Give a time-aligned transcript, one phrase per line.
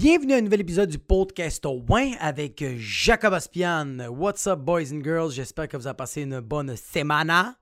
[0.00, 3.98] Bienvenue à un nouvel épisode du podcast au Win avec Jacob Aspian.
[4.08, 5.32] What's up, boys and girls?
[5.32, 7.56] J'espère que vous avez passé une bonne semaine.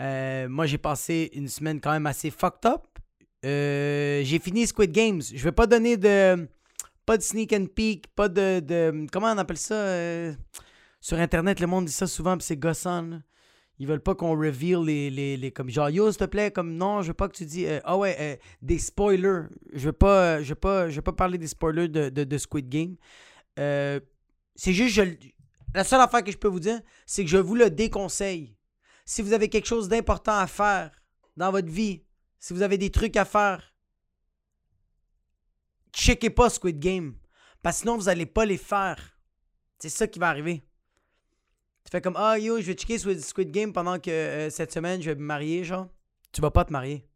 [0.00, 2.82] Euh, moi, j'ai passé une semaine quand même assez fucked up.
[3.44, 5.22] Euh, j'ai fini Squid Games.
[5.32, 6.48] Je vais pas donner de.
[7.06, 8.58] Pas de sneak and peek, pas de.
[8.58, 9.74] de- comment on appelle ça?
[9.74, 10.34] euh,
[11.00, 13.02] sur Internet, le monde dit ça souvent, puis c'est gossant.
[13.02, 13.16] là.
[13.80, 16.74] Ils veulent pas qu'on reveal les, les, les- Comme genre, yo, s'il te plaît, comme
[16.74, 17.64] non, je veux pas que tu dis.
[17.66, 19.42] euh, ah ouais, euh, des spoilers.
[19.72, 22.38] Je veux pas, euh, je veux pas, je veux pas parler des spoilers de, de,
[22.38, 22.96] Squid Game.
[23.56, 25.02] C'est juste, je,
[25.74, 28.56] la seule affaire que je peux vous dire, c'est que je vous le déconseille.
[29.04, 30.90] Si vous avez quelque chose d'important à faire
[31.36, 32.02] dans votre vie,
[32.40, 33.74] si vous avez des trucs à faire,
[35.92, 37.14] checkez pas Squid Game.
[37.62, 39.18] Parce que sinon, vous allez pas les faire.
[39.78, 40.67] C'est ça qui va arriver.
[41.88, 45.00] Tu fais comme Ah yo, je vais checker Squid, Game pendant que euh, cette semaine
[45.00, 45.88] je vais me marier, genre.
[46.32, 47.08] Tu vas pas te marier.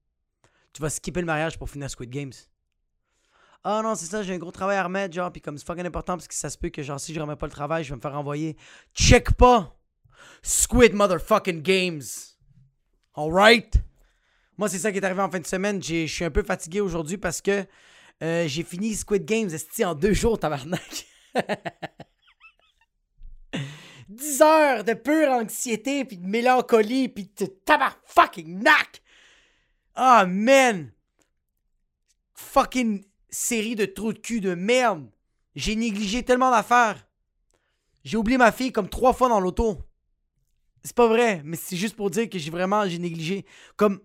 [0.72, 2.32] Tu vas skipper le mariage pour finir Squid Games.
[3.64, 5.84] Ah non, c'est ça, j'ai un gros travail à remettre, genre, puis comme c'est fucking
[5.84, 7.90] important parce que ça se peut que, genre, si je remets pas le travail, je
[7.90, 8.56] vais me faire renvoyer.
[8.94, 9.78] Check pas
[10.42, 12.02] Squid Motherfucking Games.
[13.14, 13.74] Alright?
[14.56, 15.82] Moi, c'est ça qui est arrivé en fin de semaine.
[15.82, 17.66] Je suis un peu fatigué aujourd'hui parce que
[18.22, 19.50] euh, j'ai fini Squid Games
[19.84, 21.06] en deux jours, tabarnak.
[24.14, 29.02] 10 heures de pure anxiété, puis de mélancolie, puis de tabac fucking nac.
[29.94, 30.92] Ah, man.
[32.34, 35.10] Fucking série de trous de cul de merde.
[35.54, 37.06] J'ai négligé tellement d'affaires.
[38.04, 39.78] J'ai oublié ma fille comme trois fois dans l'auto.
[40.84, 43.46] C'est pas vrai, mais c'est juste pour dire que j'ai vraiment j'ai négligé.
[43.76, 44.00] Comme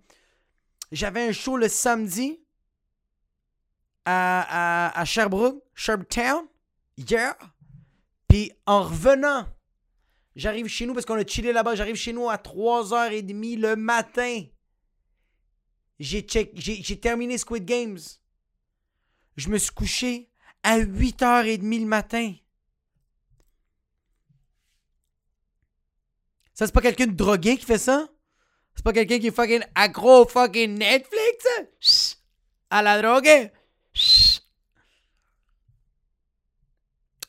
[0.92, 2.39] j'avais un show le samedi
[4.05, 6.47] à, Sherbrooke, Sherbrooke
[6.97, 7.36] hier.
[8.27, 9.47] Puis en revenant,
[10.38, 11.75] j'arrive chez nous parce qu'on a chillé là-bas.
[11.75, 14.43] J'arrive chez nous à 3h30 le matin.
[15.99, 17.99] J'ai check, j'ai, terminé Squid Games.
[19.35, 20.30] Je me suis couché
[20.63, 22.33] à 8h30 le matin.
[26.53, 28.08] Ça, c'est pas quelqu'un de drogué qui fait ça?
[28.75, 32.23] C'est pas quelqu'un qui est fucking accro fucking Netflix?
[32.69, 33.52] À la drogue?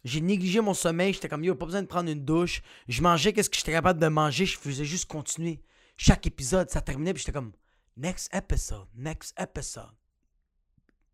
[0.09, 1.13] J'ai négligé mon sommeil.
[1.13, 2.63] J'étais comme, yo, pas besoin de prendre une douche.
[2.89, 4.47] Je mangeais qu'est-ce que j'étais capable de manger.
[4.47, 5.61] Je faisais juste continuer.
[5.97, 7.13] Chaque épisode, ça terminait.
[7.13, 7.53] Puis j'étais comme,
[7.97, 9.95] next episode, next episode,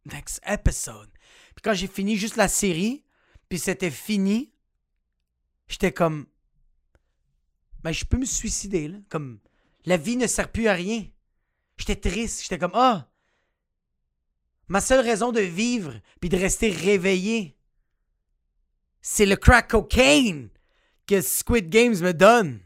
[0.05, 1.11] next episode.
[1.55, 3.05] Puis quand j'ai fini juste la série,
[3.49, 4.53] puis c'était fini,
[5.67, 6.27] j'étais comme,
[7.83, 8.99] ben, je peux me suicider, là.
[9.09, 9.41] Comme,
[9.87, 11.05] la vie ne sert plus à rien.
[11.77, 12.43] J'étais triste.
[12.43, 13.11] J'étais comme, ah,
[14.69, 17.59] ma seule raison de vivre, puis de rester réveillé,
[19.07, 20.49] c'est le crack cocaine
[21.07, 22.61] que Squid Games me donne.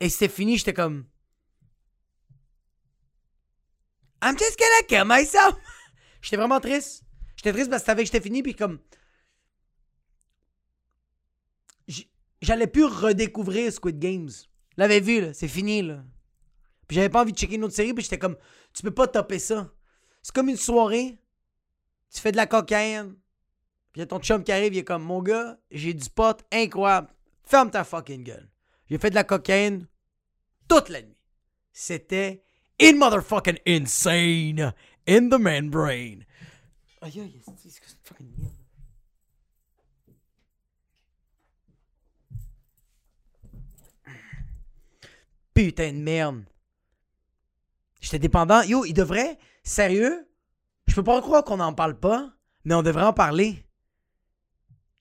[0.00, 1.06] Et c'était fini, j'étais comme.
[4.20, 5.54] I'm just gonna kill myself.
[6.20, 7.04] J'étais vraiment triste.
[7.36, 8.80] J'étais triste parce que savais que j'étais fini, puis comme.
[12.42, 14.30] J'allais plus redécouvrir Squid Games.
[14.76, 15.32] L'avais vu, là.
[15.32, 16.02] C'est fini, là.
[16.88, 18.36] Puis j'avais pas envie de checker une autre série, puis j'étais comme.
[18.72, 19.72] Tu peux pas topper ça.
[20.22, 21.20] C'est comme une soirée.
[22.12, 23.14] Tu fais de la cocaïne.
[23.94, 26.44] Puis y a ton chum qui arrive, il est comme, mon gars, j'ai du pot
[26.50, 27.06] incroyable.
[27.44, 28.50] Ferme ta fucking gueule.
[28.90, 29.86] J'ai fait de la cocaïne
[30.66, 31.16] toute la nuit.
[31.72, 32.42] C'était
[32.80, 34.74] in motherfucking insane
[35.06, 36.24] in the man brain.
[37.02, 37.40] Aïe, aïe,
[38.02, 38.32] fucking.
[45.54, 46.44] Putain de merde.
[48.00, 48.62] J'étais dépendant.
[48.62, 50.28] Yo, il devrait, sérieux,
[50.88, 52.34] je peux pas croire qu'on n'en parle pas,
[52.64, 53.63] mais on devrait en parler.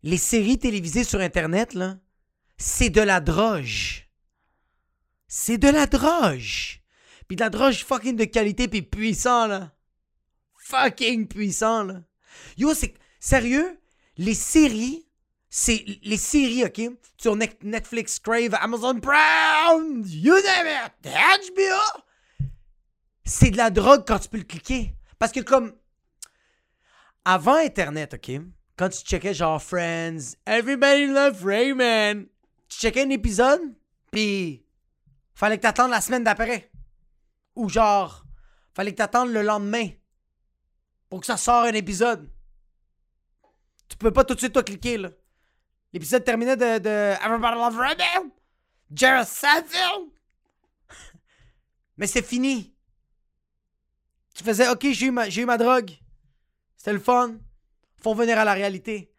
[0.03, 1.97] Les séries télévisées sur Internet, là,
[2.57, 4.09] c'est de la droge.
[5.27, 6.81] C'est de la droge.
[7.27, 9.71] Puis de la droge fucking de qualité puis puissant, là.
[10.57, 12.01] Fucking puissant, là.
[12.57, 12.93] Yo, c'est...
[13.19, 13.79] Sérieux?
[14.17, 15.07] Les séries...
[15.49, 15.85] C'est...
[16.03, 16.81] Les séries, OK?
[17.17, 21.11] Sur Ne- Netflix, Crave, Amazon Prime, you name it,
[21.55, 22.01] HBO...
[23.25, 24.95] C'est de la drogue quand tu peux le cliquer.
[25.17, 25.73] Parce que comme...
[27.23, 28.41] Avant Internet, OK?
[28.75, 32.25] Quand tu checkais genre Friends, Everybody Love Raymond,
[32.67, 33.61] tu checkais un épisode,
[34.11, 34.65] puis
[35.35, 36.71] fallait que t'attendes la semaine d'après.
[37.55, 38.25] Ou genre,
[38.73, 39.89] fallait que t'attendes le lendemain
[41.09, 42.27] pour que ça sorte un épisode.
[43.87, 45.11] Tu peux pas tout de suite toi cliquer là.
[45.91, 48.31] L'épisode terminait de, Everybody Love Raymond,
[48.91, 49.27] Jared.
[51.97, 52.73] Mais c'est fini.
[54.33, 55.91] Tu faisais, ok, j'ai eu, eu ma drogue.
[56.75, 57.35] C'était le fun.
[58.03, 59.13] Faut venir à la réalité.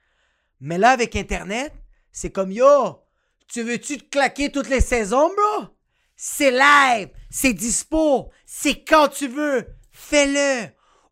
[0.60, 1.72] Mais là, avec Internet,
[2.12, 3.02] c'est comme yo,
[3.48, 5.68] tu veux-tu te claquer toutes les saisons, bro?
[6.16, 9.66] C'est live, c'est dispo, c'est quand tu veux.
[9.90, 10.68] Fais-le.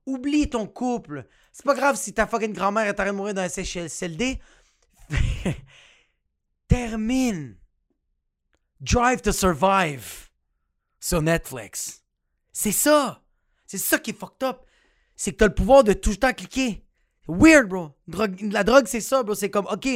[0.07, 1.27] Oublie ton couple.
[1.53, 4.41] C'est pas grave si ta fucking grand-mère est en train de mourir dans un CHSLD.
[6.69, 7.57] Termine.
[8.81, 10.31] Drive to Survive
[10.99, 12.03] sur Netflix.
[12.53, 13.23] C'est ça.
[13.67, 14.61] C'est ça qui est fucked up.
[15.15, 16.85] C'est que t'as le pouvoir de tout le temps cliquer.
[17.29, 17.93] Weird, bro.
[18.07, 19.35] la drogue, c'est ça, bro.
[19.35, 19.89] C'est comme, ok,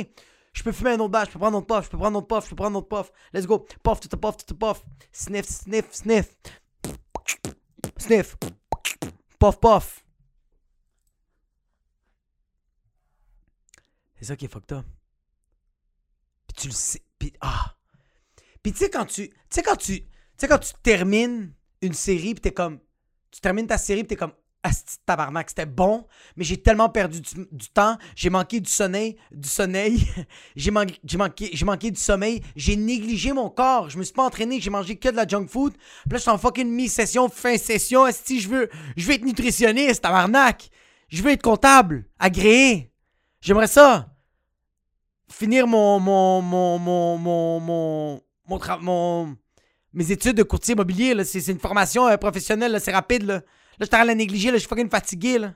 [0.56, 2.16] je peux fumer un autre batch, je peux prendre un autre puff, je peux prendre
[2.16, 3.12] un autre puff, je peux prendre un autre puff.
[3.32, 3.66] Let's go.
[3.82, 4.82] Puff, tout puff, tout puff.
[5.12, 6.36] Sniff, sniff, sniff.
[7.98, 8.36] Sniff.
[9.38, 10.04] Puff, puff.
[14.18, 14.86] C'est ça qui est fucked up.
[16.48, 17.02] Puis tu le sais.
[17.18, 17.76] Puis, ah.
[18.62, 19.28] Puis tu sais, quand tu.
[19.28, 20.00] Tu sais, quand tu.
[20.00, 20.08] Tu
[20.38, 21.52] sais, quand tu termines
[21.82, 22.80] une série, puis t'es comme.
[23.30, 24.32] Tu termines ta série, puis t'es comme.
[24.72, 30.06] C'était bon, mais j'ai tellement perdu du, temps, j'ai manqué du sommeil, du sommeil,
[30.56, 34.70] j'ai manqué, manqué, du sommeil, j'ai négligé mon corps, je me suis pas entraîné, j'ai
[34.70, 35.72] mangé que de la junk food.
[35.72, 39.24] Puis là, je suis en fucking mi-session, fin session, Asti, je veux, je veux être
[39.24, 40.70] nutritionniste, tabarnak.
[41.08, 42.92] Je veux être comptable, agréé.
[43.40, 44.12] J'aimerais ça.
[45.30, 49.36] Finir mon mon mon mon mon mon mon, mon
[49.92, 53.42] mes études de courtier immobilier c'est une formation euh, professionnelle, c'est rapide là.
[53.78, 55.54] Là, je t'arrête à la négliger, là, je suis fucking fatigué, là.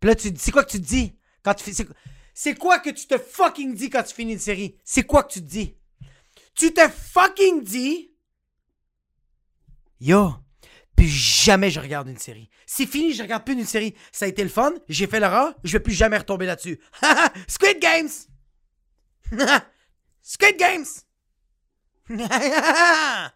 [0.00, 1.14] Puis là, tu c'est quoi que tu te dis?
[1.42, 1.86] Quand tu fais.
[2.34, 4.78] C'est quoi que tu te fucking dis quand tu finis une série?
[4.84, 5.76] C'est quoi que tu te dis?
[6.54, 8.10] Tu te fucking dis.
[10.00, 10.34] Yo,
[10.96, 12.48] plus jamais je regarde une série.
[12.66, 13.94] C'est fini, je regarde plus une série.
[14.12, 16.80] Ça a été le fun, j'ai fait l'erreur, je vais plus jamais retomber là-dessus.
[17.48, 18.08] Squid Games!
[20.22, 20.86] Squid Games!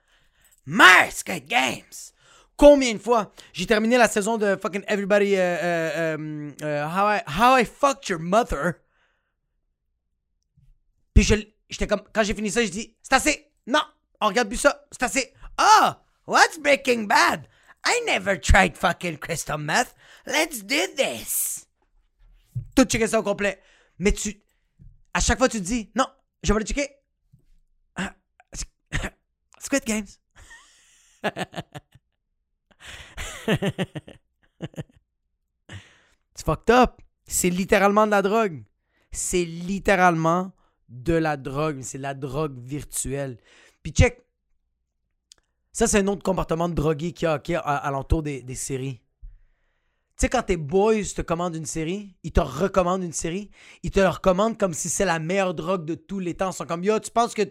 [0.66, 2.13] My Squid Games!
[2.56, 7.64] Combien de fois j'ai terminé la saison de fucking Everybody uh, uh, uh, how, I,
[7.64, 8.74] Fucked Your Mother?
[11.12, 11.24] Puis
[11.68, 13.52] j'étais comme, quand j'ai fini ça, je dis, c'est assez.
[13.66, 13.82] Non,
[14.20, 14.86] on regarde plus ça.
[14.92, 15.34] C'est assez.
[15.60, 15.90] Oh,
[16.26, 17.48] what's Breaking Bad?
[17.84, 19.94] I never tried fucking crystal meth.
[20.26, 21.66] Let's do this.
[22.74, 23.60] Tout checker ça au complet.
[23.98, 24.42] Mais tu,
[25.12, 26.06] à chaque fois, tu te dis, non,
[26.42, 26.88] je vais le checker.
[27.96, 28.14] Ah,
[29.58, 30.06] Squid Games.
[36.34, 37.00] C'est fucked up.
[37.26, 38.64] C'est littéralement de la drogue.
[39.10, 40.52] C'est littéralement
[40.88, 41.80] de la drogue.
[41.82, 43.38] C'est la drogue virtuelle.
[43.82, 44.20] Puis check.
[45.72, 49.03] Ça, c'est un autre comportement de drogué qui a, qui a à, l'entour des séries.
[50.16, 53.50] Tu sais, quand tes boys te commandent une série, ils te recommandent une série,
[53.82, 56.50] ils te la recommandent comme si c'est la meilleure drogue de tous les temps.
[56.50, 57.42] Ils sont comme, yo, tu penses que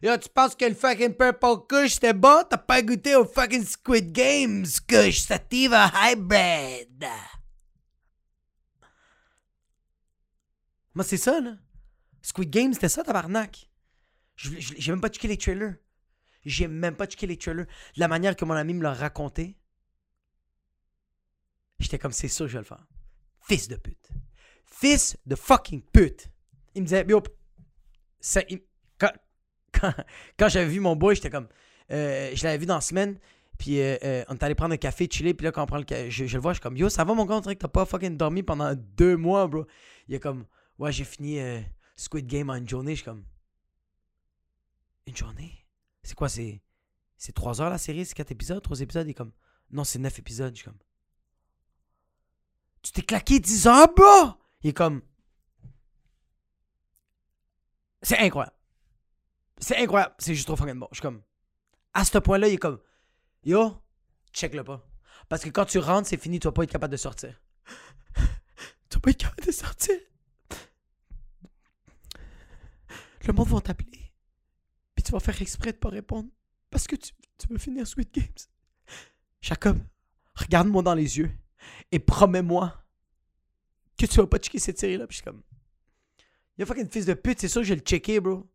[0.00, 2.44] Yo, tu penses que le fucking Purple Kush c'était bon?
[2.48, 7.04] T'as pas goûté au fucking Squid Games Kush Sativa Hybrid.
[10.94, 11.56] Moi, c'est ça, là.
[12.22, 13.68] Squid Games, c'était ça, tabarnak.
[14.36, 15.74] J'ai même pas checké les trailers.
[16.44, 17.66] J'ai même pas checké les trailers.
[17.96, 19.57] La manière que mon ami me l'a raconté,
[21.78, 22.86] j'étais comme, c'est sûr que je vais le faire.
[23.40, 24.10] Fils de pute.
[24.66, 26.30] Fils de fucking pute.
[26.74, 27.22] Il me disait, yo,
[28.20, 28.42] ça,
[30.36, 31.48] quand, j'avais vu mon boy, j'étais comme.
[31.90, 33.18] Euh, je l'avais vu dans la semaine.
[33.58, 35.34] Puis euh, euh, on est allé prendre un café, chiller.
[35.34, 37.04] Puis là, quand on prend le café, je, le vois, je suis comme Yo, ça
[37.04, 39.66] va mon gars, on t'as pas fucking dormi pendant deux mois, bro.
[40.06, 40.46] Il est comme
[40.78, 41.40] Ouais, j'ai fini
[41.96, 42.92] Squid Game en une journée.
[42.92, 43.24] Je suis comme
[45.06, 45.66] Une journée?
[46.02, 46.62] C'est quoi C'est
[47.16, 48.06] c'est trois heures la série?
[48.06, 48.62] C'est quatre épisodes?
[48.62, 49.06] Trois épisodes?
[49.06, 49.32] Il est comme
[49.72, 50.54] Non, c'est neuf épisodes.
[50.54, 50.78] Je suis comme
[52.82, 55.02] Tu t'es claqué 10 heures, bro Il est comme
[58.02, 58.56] C'est incroyable.
[59.58, 60.14] C'est incroyable.
[60.18, 60.88] C'est juste trop fucking bon.
[60.92, 61.22] Je suis comme.
[61.94, 62.80] À ce point-là, il est comme.
[63.44, 63.82] Yo,
[64.32, 64.86] check-le pas.
[65.28, 67.40] Parce que quand tu rentres, c'est fini, tu vas pas être capable de sortir.
[68.88, 69.96] tu vas pas être capable de sortir.
[73.26, 74.12] Le monde va t'appeler.
[74.94, 76.30] Puis tu vas faire exprès de pas répondre.
[76.70, 78.26] Parce que tu, tu veux finir Sweet Games.
[79.40, 79.78] Jacob,
[80.34, 81.30] regarde-moi dans les yeux.
[81.92, 82.74] Et promets-moi
[83.98, 85.06] que tu vas pas checker cette série-là.
[85.06, 85.42] Puis je suis comme.
[86.58, 88.46] Yo, fucking fils de pute, c'est sûr que je vais le checker, bro.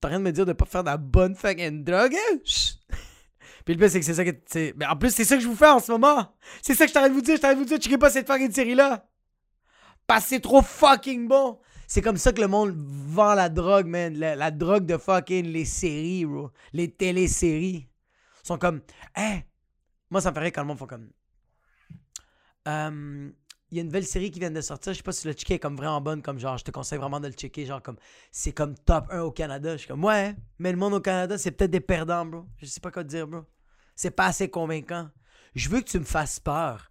[0.00, 2.14] T'as rien de me dire de pas faire de la bonne fucking drogue?
[2.14, 2.38] Hein?
[3.64, 4.76] Puis le pire, c'est que c'est ça que.
[4.76, 6.34] Mais en plus, c'est ça que je vous fais en ce moment.
[6.62, 7.36] C'est ça que je t'arrête de vous dire.
[7.36, 9.06] Je t'arrête de vous dire, checkez pas cette fucking série-là.
[10.06, 11.58] Parce que c'est trop fucking bon.
[11.86, 14.14] C'est comme ça que le monde vend la drogue, man.
[14.14, 16.50] La, drogue de fucking les séries, bro.
[16.72, 17.88] Les téléséries.
[18.42, 18.80] Ils sont comme.
[19.16, 19.40] Hein?
[20.10, 21.10] Moi, ça me ferait quand le monde fait comme.
[23.70, 24.92] Il y a une nouvelle série qui vient de sortir.
[24.92, 26.98] Je sais pas si le checker est comme vraiment bonne, comme genre, je te conseille
[26.98, 27.66] vraiment de le checker.
[27.66, 27.96] Genre, comme,
[28.30, 29.72] c'est comme top 1 au Canada.
[29.72, 32.46] Je suis comme, ouais, mais le monde au Canada, c'est peut-être des perdants, bro.
[32.58, 33.44] Je sais pas quoi te dire, bro.
[33.94, 35.10] C'est pas assez convaincant.
[35.54, 36.90] Je veux que tu me fasses peur.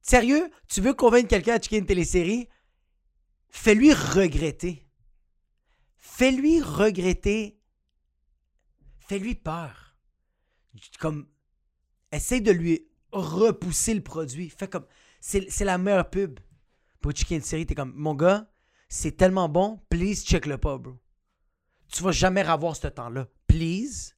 [0.00, 2.48] Sérieux, tu veux convaincre quelqu'un à checker une télésérie?
[3.50, 4.86] Fais-lui regretter.
[5.96, 7.60] Fais-lui regretter.
[9.00, 9.96] Fais-lui peur.
[10.98, 11.28] Comme,
[12.10, 14.50] essaye de lui repousser le produit.
[14.50, 14.86] Fais comme,
[15.26, 16.38] c'est la meilleure pub.
[17.00, 18.48] pour checker une série, t'es comme, mon gars,
[18.88, 20.96] c'est tellement bon, please check-le pas, bro.
[21.88, 23.26] Tu vas jamais avoir ce temps-là.
[23.46, 24.14] Please,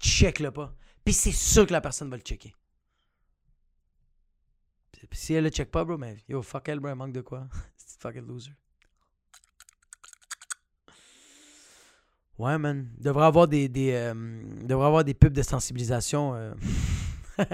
[0.00, 0.74] check-le pas.
[1.04, 2.52] Puis c'est sûr que la personne va le checker.
[4.92, 7.20] Puis si elle le check pas, bro, mais yo, fuck elle, bro, elle manque de
[7.20, 7.46] quoi?
[7.76, 8.50] c'est fucking loser.
[12.38, 12.90] Ouais, man.
[12.98, 16.34] Devrait avoir des, des, euh, avoir des pubs de sensibilisation.
[16.34, 16.54] euh.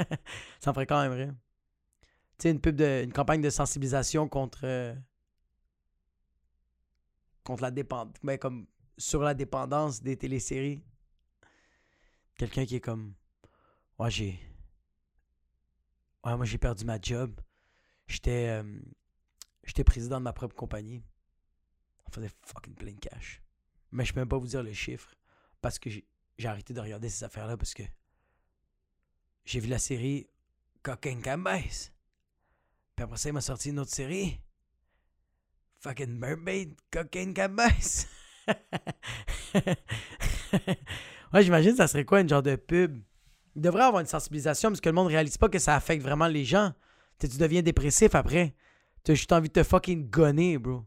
[0.60, 1.34] Ça me ferait quand même rire.
[2.40, 4.94] Sais, une pub de, une campagne de sensibilisation contre, euh,
[7.44, 8.66] contre la dépendance, ben, comme
[8.96, 10.82] sur la dépendance des téléséries.
[12.36, 13.14] Quelqu'un qui est comme,
[13.98, 14.40] ouais, j'ai,
[16.24, 17.38] ouais, moi j'ai perdu ma job.
[18.06, 18.80] J'étais, euh,
[19.64, 21.02] j'étais président de ma propre compagnie.
[22.06, 23.42] On faisait fucking plein de cash.
[23.92, 25.14] Mais je peux même pas vous dire le chiffre
[25.60, 27.82] parce que j'ai arrêté de regarder ces affaires-là parce que
[29.44, 30.26] j'ai vu la série
[30.82, 31.92] Cocaine Cambase.
[33.00, 34.38] Puis après ça, il m'a sorti une autre série.
[35.78, 38.06] Fucking Mermaid Cocaine Cambase.
[41.32, 43.00] ouais, j'imagine ça serait quoi une genre de pub?
[43.56, 46.26] Il devrait avoir une sensibilisation parce que le monde réalise pas que ça affecte vraiment
[46.26, 46.74] les gens.
[47.18, 48.54] Tu deviens dépressif après.
[49.02, 50.84] Tu as juste envie de te fucking gonner, bro.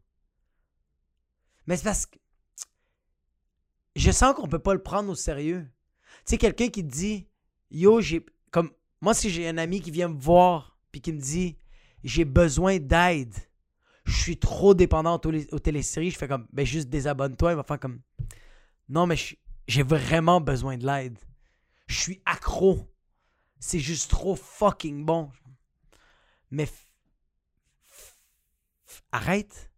[1.66, 2.20] Mais c'est parce que
[3.96, 5.68] je sens qu'on peut pas le prendre au sérieux.
[6.18, 7.28] Tu sais, quelqu'un qui te dit
[7.72, 8.24] Yo, j'ai.
[8.52, 8.70] Comme.
[9.02, 11.58] Moi, si j'ai un ami qui vient me voir puis qui me dit
[12.04, 13.34] J'ai besoin d'aide,
[14.06, 17.54] je suis trop dépendant aux, aux je fais comme Ben, juste désabonne-toi.
[17.54, 18.02] Il va faire comme
[18.90, 19.16] Non, mais
[19.68, 21.18] j'ai vraiment besoin de l'aide.
[21.88, 22.90] Je suis accro.
[23.60, 25.32] C'est juste trop fucking bon.
[26.52, 26.68] Mais.
[29.12, 29.72] Arrête.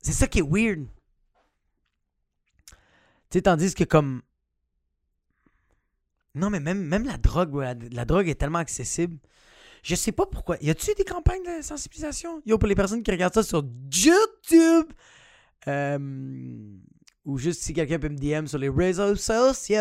[0.00, 0.86] C'est ça qui est weird.
[3.30, 4.22] Tu sais, tandis que comme.
[6.34, 7.54] Non, mais même, même la drogue,
[7.90, 9.18] la drogue est tellement accessible.
[9.82, 10.56] Je sais pas pourquoi.
[10.60, 12.42] Y a-tu des campagnes de sensibilisation?
[12.46, 14.86] Yo, pour les personnes qui regardent ça sur YouTube,
[15.66, 15.98] euh,
[17.24, 19.76] ou juste si quelqu'un peut me DM sur les réseaux sociaux,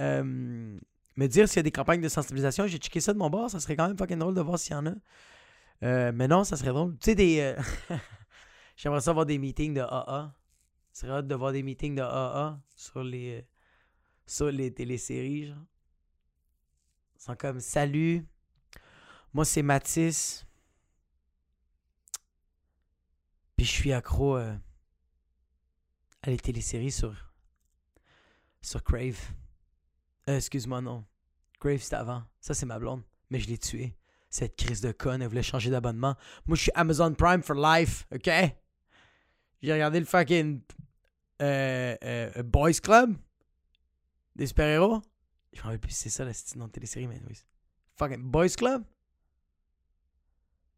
[0.00, 0.78] euh,
[1.16, 2.66] me dire s'il y a des campagnes de sensibilisation.
[2.66, 3.50] J'ai checké ça de mon bord.
[3.50, 4.94] Ça serait quand même fucking drôle de voir s'il y en a.
[5.82, 6.92] Euh, mais non, ça serait drôle.
[6.98, 7.54] Tu sais, des.
[8.76, 10.34] J'aimerais ça avoir des meetings de AA.
[10.92, 13.46] Ce serait hâte de voir des meetings de AA sur les,
[14.26, 15.66] sur les téléséries, genre.
[17.20, 18.26] Sont comme Salut,
[19.34, 20.46] moi c'est Mathis.
[23.58, 24.56] Puis je suis accro euh,
[26.22, 27.14] à les téléséries sur,
[28.62, 29.18] sur Crave.
[30.30, 31.04] Euh, excuse-moi, non.
[31.58, 32.24] Crave c'était avant.
[32.40, 33.02] Ça c'est ma blonde.
[33.28, 33.94] Mais je l'ai tué.
[34.30, 36.16] Cette crise de conne, elle voulait changer d'abonnement.
[36.46, 38.30] Moi je suis Amazon Prime for life, ok?
[39.60, 40.62] J'ai regardé le fucking
[41.42, 43.14] euh, Boys Club
[44.36, 45.02] des super-héros.
[45.52, 47.36] Je me rappelle plus si c'est ça la nom de télésérie, mais oui.
[47.96, 48.84] Fucking Boys Club?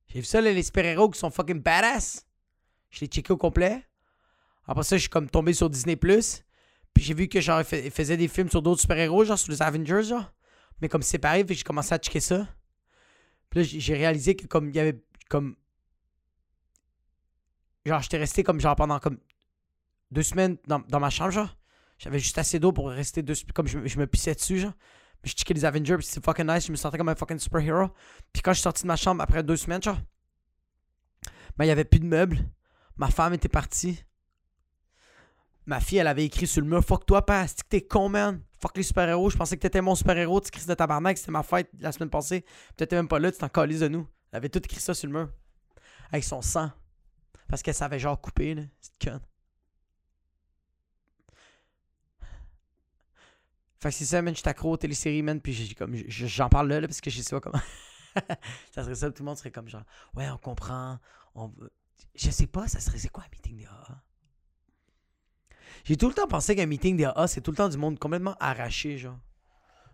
[0.09, 2.27] J'ai vu ça, les super-héros qui sont fucking badass.
[2.91, 3.87] Je l'ai checké au complet.
[4.67, 5.97] Après ça, je suis comme tombé sur Disney+.
[5.97, 9.39] Puis j'ai vu que genre, ils fais- ils faisaient des films sur d'autres super-héros, genre
[9.39, 10.31] sur les Avengers, genre.
[10.81, 12.47] Mais comme séparés, fait que j'ai commencé à checker ça.
[13.49, 15.57] Puis là, j'ai- j'ai réalisé que comme il y avait comme...
[17.87, 19.19] Genre, j'étais resté comme genre pendant comme
[20.11, 21.57] deux semaines dans, dans ma chambre, genre.
[22.03, 24.73] J'avais juste assez d'eau pour rester deux Comme je, me- pissais dessus, genre.
[25.23, 26.67] Je checkais les Avengers, puis c'était fucking nice.
[26.67, 27.91] Je me sentais comme un fucking super-héros.
[28.33, 29.99] Puis quand je suis sorti de ma chambre après deux semaines, genre,
[31.57, 32.39] ben, il y avait plus de meubles.
[32.97, 34.03] Ma femme était partie.
[35.65, 38.09] Ma fille, elle avait écrit sur le mur Fuck toi, père, c'est que t'es con,
[38.09, 38.43] man?
[38.61, 39.31] Fuck les super-héros.
[39.31, 40.41] Je pensais que t'étais mon super-héros.
[40.41, 41.17] Tu cries de tabarnak.
[41.17, 42.45] C'était ma fête la semaine passée.
[42.77, 43.31] T'étais même pas là.
[43.31, 44.09] Tu t'en calises de nous.
[44.33, 45.29] Elle avait tout écrit ça sur le mur.
[46.11, 46.73] Avec son sang.
[47.47, 48.63] Parce qu'elle savait genre couper, là.
[48.81, 49.21] C'est conne.
[53.83, 56.49] Fait que c'est ça, man, je suis accro aux téléséries, man, puis j'ai comme, j'en
[56.49, 57.61] parle là, parce que je sais pas comment.
[58.71, 59.83] ça serait ça, tout le monde serait comme genre,
[60.15, 61.01] ouais, on comprend,
[61.35, 61.53] on
[62.15, 64.01] Je sais pas, ça serait, c'est quoi un meeting des AA?
[65.83, 67.99] J'ai tout le temps pensé qu'un meeting des AA, c'est tout le temps du monde
[67.99, 69.19] complètement arraché, genre.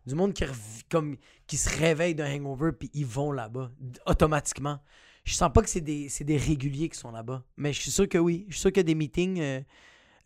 [0.05, 0.45] Du monde qui,
[0.91, 1.17] comme,
[1.47, 3.71] qui se réveille d'un hangover, puis ils vont là-bas,
[4.05, 4.81] automatiquement.
[5.25, 7.91] Je sens pas que c'est des, c'est des réguliers qui sont là-bas, mais je suis
[7.91, 8.45] sûr que oui.
[8.49, 9.63] Je suis sûr qu'il y a des meetings, euh,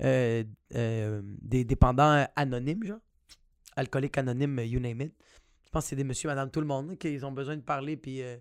[0.02, 0.42] euh,
[0.74, 2.98] euh, des dépendants anonymes, genre
[3.76, 5.12] alcooliques anonymes, you name it.
[5.64, 7.62] Je pense que c'est des monsieur, madame, tout le monde, là, qui ont besoin de
[7.62, 8.36] parler, puis euh,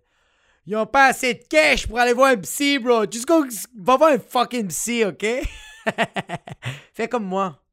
[0.66, 3.10] ils ont pas assez de cash pour aller voir un psy, bro.
[3.10, 3.46] Just go,
[3.78, 5.26] va voir un fucking psy, ok?
[6.94, 7.64] Fais comme moi.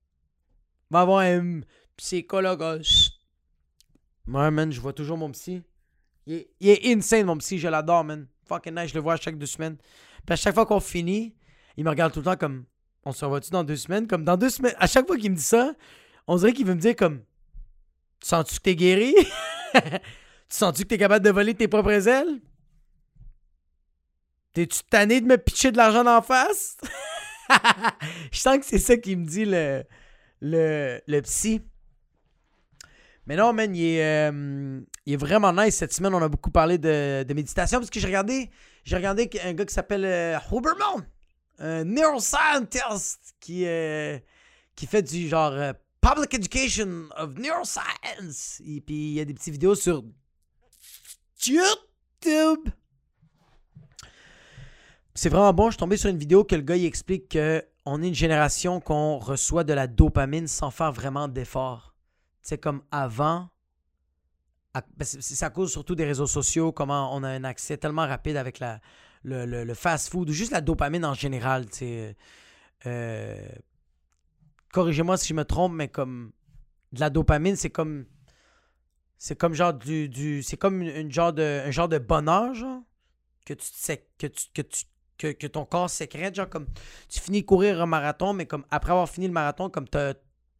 [0.91, 1.61] Va voir un
[1.97, 2.83] psychologue.
[4.27, 5.63] Moi, man, je vois toujours mon psy.
[6.27, 8.27] Il est, il est insane, mon psy, je l'adore, man.
[8.47, 9.77] Fucking nice, je le vois chaque deux semaines.
[10.25, 11.35] Puis à chaque fois qu'on finit,
[11.77, 12.65] il me regarde tout le temps comme
[13.05, 14.07] on se revoit-tu dans deux semaines?
[14.07, 15.75] Comme dans deux semaines, à chaque fois qu'il me dit ça,
[16.27, 17.23] on dirait qu'il veut me dire comme
[18.23, 19.15] sens-tu que t'es guéri?
[19.75, 19.81] tu
[20.49, 22.41] sens-tu que t'es capable de voler tes propres ailes?
[24.53, 26.77] T'es-tu tanné de me pitcher de l'argent en face?
[28.33, 29.85] je sens que c'est ça qui me dit le,
[30.41, 31.63] le, psy.
[33.27, 35.77] Mais non, man, il est, euh, il est vraiment nice.
[35.77, 38.51] Cette semaine, on a beaucoup parlé de, de méditation parce que j'ai regardé,
[38.85, 41.07] j'ai regardé un gars qui s'appelle euh, Huberman,
[41.59, 44.19] un neuroscientist qui, euh,
[44.75, 45.53] qui fait du genre
[46.01, 48.61] Public Education of Neuroscience.
[48.67, 50.05] Et puis il y a des petites vidéos sur
[51.47, 52.69] YouTube.
[55.15, 55.67] C'est vraiment bon.
[55.67, 58.81] Je suis tombé sur une vidéo que le gars il explique qu'on est une génération
[58.81, 61.95] qu'on reçoit de la dopamine sans faire vraiment d'efforts.
[62.43, 63.49] C'est comme avant.
[64.75, 68.37] Ben, c'est à cause surtout des réseaux sociaux, comment on a un accès tellement rapide
[68.37, 68.61] avec
[69.25, 71.67] le, fast-food ou juste la dopamine en général.
[72.87, 73.49] Euh,
[74.73, 76.33] corrigez-moi si je me trompe, mais comme
[76.93, 78.07] de la dopamine, c'est comme
[79.19, 82.83] c'est comme genre du, du c'est comme une, genre de un genre de bonheur genre
[83.45, 83.67] que tu
[84.17, 84.85] que tu que tu
[85.35, 86.67] que, ton corps sécrète genre comme
[87.09, 90.15] tu finis courir un marathon mais comme après avoir fini le marathon comme tu as,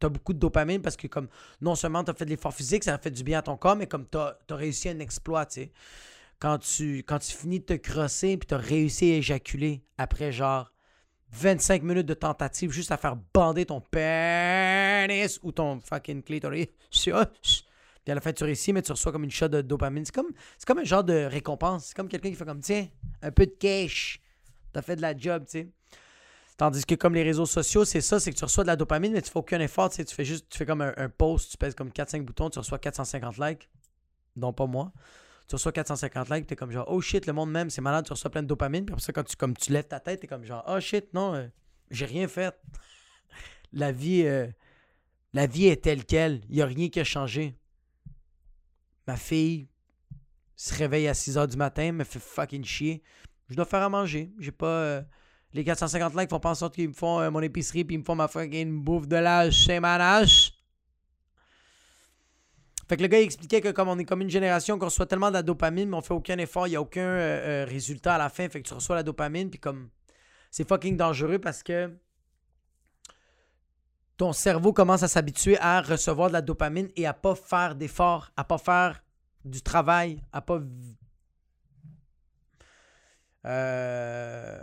[0.09, 1.29] beaucoup de dopamine parce que comme
[1.61, 3.55] non seulement tu as fait de l'effort physique ça a fait du bien à ton
[3.55, 5.71] corps mais comme tu as, réussi un exploit tu sais.
[6.39, 10.33] Quand tu quand tu finis de te crosser puis tu as réussi à éjaculer après
[10.33, 10.71] genre
[11.31, 16.67] 25 minutes de tentative juste à faire bander ton pénis ou ton fucking clitoris.
[16.91, 20.05] Puis à la fin, tu réussis, mais tu reçois comme une shot de dopamine.
[20.05, 21.87] C'est comme, c'est comme un genre de récompense.
[21.87, 22.87] C'est comme quelqu'un qui fait comme, tiens,
[23.21, 24.21] un peu de cash.
[24.71, 25.69] T'as fait de la job, tu sais.
[26.57, 29.13] Tandis que comme les réseaux sociaux, c'est ça, c'est que tu reçois de la dopamine,
[29.13, 31.57] mais tu fais aucun effort, tu fais juste, tu fais comme un, un post, tu
[31.57, 33.69] pèses comme 4-5 boutons, tu reçois 450 likes.
[34.35, 34.91] Non, pas moi
[35.49, 38.13] tu reçois 450 likes, t'es comme genre, oh shit, le monde même, c'est malade, tu
[38.13, 38.85] reçois plein de dopamine.
[38.85, 41.11] Puis après ça, quand tu, comme tu lèves ta tête, t'es comme genre, oh shit,
[41.15, 41.47] non, euh,
[41.89, 42.55] j'ai rien fait.
[43.73, 44.47] la vie, euh,
[45.33, 46.41] la vie est telle qu'elle.
[46.49, 47.57] Il n'y a rien qui a changé.
[49.07, 49.67] Ma fille
[50.55, 53.01] se réveille à 6 h du matin, me fait fucking chier.
[53.49, 54.31] Je dois faire à manger.
[54.37, 54.67] J'ai pas.
[54.67, 55.01] Euh,
[55.53, 58.03] les 450 likes font pas en sorte qu'ils me font mon épicerie puis ils me
[58.03, 60.58] font ma fucking bouffe de l'âge chez manage.
[62.89, 65.05] Fait que le gars il expliquait que comme on est comme une génération qu'on reçoit
[65.05, 67.65] tellement de la dopamine, mais on fait aucun effort, il n'y a aucun euh, euh,
[67.65, 68.49] résultat à la fin.
[68.49, 69.89] Fait que tu reçois la dopamine, puis comme
[70.49, 71.95] c'est fucking dangereux parce que
[74.17, 78.31] ton cerveau commence à s'habituer à recevoir de la dopamine et à pas faire d'efforts,
[78.35, 79.03] à pas faire
[79.45, 80.59] du travail, à pas
[83.45, 84.61] euh,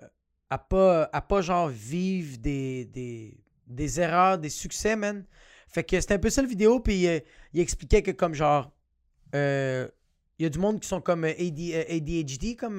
[0.51, 5.25] à pas à pas genre vivre des, des, des erreurs, des succès, man.
[5.77, 7.21] Fait que c'était un peu ça le vidéo, puis euh,
[7.53, 8.73] il expliquait que comme genre,
[9.35, 9.87] euh,
[10.39, 12.79] il y a du monde qui sont comme ADHD, euh, comme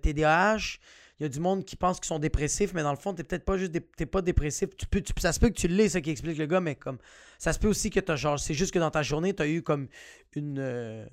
[0.00, 0.78] TDAH.
[1.18, 3.24] Il y a du monde qui pense qu'ils sont dépressifs, mais dans le fond, t'es
[3.24, 4.68] peut-être pas juste t'es pas dépressif.
[4.76, 6.98] Tu peux, ça se peut que tu l'aies, ça qui explique le gars, mais comme
[7.40, 9.60] ça se peut aussi que t'as genre, c'est juste que dans ta journée, t'as eu
[9.60, 9.88] comme
[10.36, 11.08] une,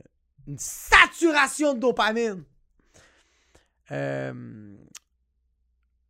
[0.48, 2.44] une saturation de dopamine.
[3.92, 4.76] Euh,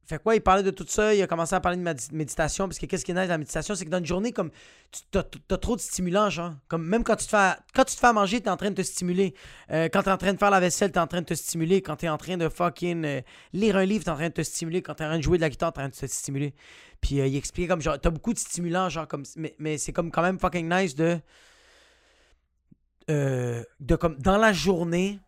[0.10, 2.80] fait quoi, il parlait de tout ça, il a commencé à parler de méditation, parce
[2.80, 4.50] que qu'est-ce qui est nice dans la méditation, c'est que dans une journée, comme,
[4.92, 6.56] tu as, trop de stimulants, genre.
[6.68, 8.76] Comme même quand tu te fais, quand tu te fais manger, t'es en train de
[8.76, 9.36] te stimuler.
[9.72, 11.82] Euh, quand t'es en train de faire la vaisselle, t'es en train de te stimuler.
[11.82, 13.22] Quand t'es en train de fucking euh,
[13.54, 14.82] lire un livre, t'es en train de te stimuler.
[14.82, 16.56] Quand t'es en train de jouer de la guitare, t'es en train de te stimuler.
[17.02, 19.94] Puis euh, il expliquait comme, genre, t'as beaucoup de stimulants, genre, comme, mais, mais c'est
[19.94, 21.20] comme quand même fucking nice de.
[23.08, 25.20] de comme, dans la journée,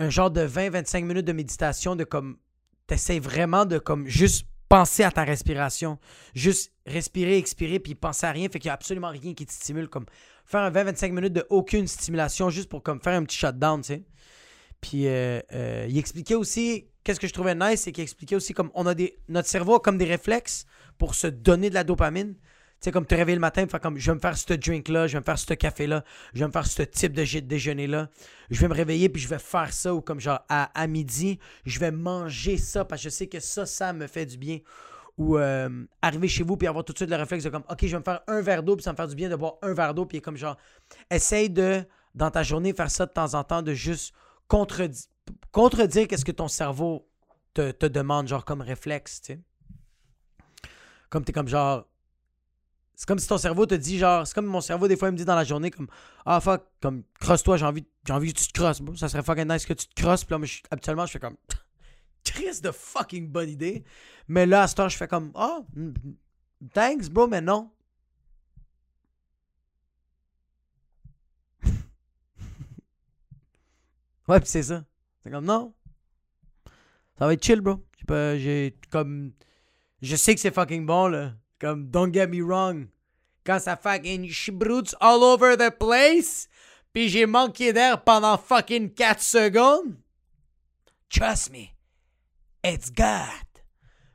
[0.00, 2.36] un genre de 20-25 minutes de méditation, de comme
[2.86, 5.98] t'essayes vraiment de comme juste penser à ta respiration.
[6.34, 8.48] Juste respirer, expirer, puis penser à rien.
[8.48, 9.88] Fait qu'il n'y a absolument rien qui te stimule.
[9.88, 10.06] Comme
[10.44, 13.86] faire un 20-25 minutes de aucune stimulation juste pour comme faire un petit shutdown, tu
[13.86, 14.02] sais.
[14.80, 18.52] Puis euh, euh, il expliquait aussi, qu'est-ce que je trouvais nice, c'est qu'il expliquait aussi
[18.52, 20.66] comme on a des, notre cerveau a comme des réflexes
[20.98, 22.34] pour se donner de la dopamine
[22.84, 25.14] sais, comme te réveiller le matin, faire comme je vais me faire ce drink-là, je
[25.14, 28.08] vais me faire ce café-là, je vais me faire ce type de déjeuner-là.
[28.50, 31.80] Je vais me réveiller puis je vais faire ça ou comme genre à, midi, je
[31.80, 34.58] vais manger ça parce que je sais que ça, ça me fait du bien.
[35.16, 35.68] Ou euh,
[36.02, 37.98] arriver chez vous puis avoir tout de suite le réflexe de comme OK, je vais
[37.98, 39.94] me faire un verre d'eau puis ça me faire du bien de boire un verre
[39.94, 40.56] d'eau puis comme genre
[41.08, 41.84] essaye de
[42.16, 44.12] dans ta journée faire ça de temps en temps de juste
[44.48, 45.06] contredire,
[45.52, 47.08] contredire qu'est-ce que ton cerveau
[47.54, 49.40] te, te demande genre comme réflexe, tu sais.
[51.10, 51.86] Comme t'es comme genre
[52.96, 55.12] c'est comme si ton cerveau te dit, genre, c'est comme mon cerveau, des fois, il
[55.12, 55.88] me dit dans la journée, comme,
[56.24, 58.80] ah fuck, comme, crosse-toi, j'ai envie, j'ai envie que tu te crosses.
[58.96, 60.24] ça serait fucking nice que tu te crosses.
[60.24, 61.36] Puis là, moi, habituellement, je fais comme,
[62.24, 63.84] triste de fucking bonne idée.
[64.28, 65.66] Mais là, à ce temps, je fais comme, oh,
[66.72, 67.70] thanks, bro, mais non.
[74.28, 74.84] ouais, puis c'est ça.
[75.22, 75.74] C'est comme, non.
[77.18, 77.84] Ça va être chill, bro.
[78.08, 79.32] J'ai comme.
[80.02, 81.32] Je sais que c'est fucking bon, là.
[81.64, 82.88] Comme, don't get me wrong.
[83.46, 86.46] Quand ça fucking shibrouts all over the place,
[86.92, 89.96] puis j'ai manqué d'air pendant fucking 4 secondes,
[91.08, 91.68] Trust me.
[92.62, 93.46] It's God.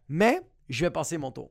[0.07, 1.49] Mais, je vais passer mon tour.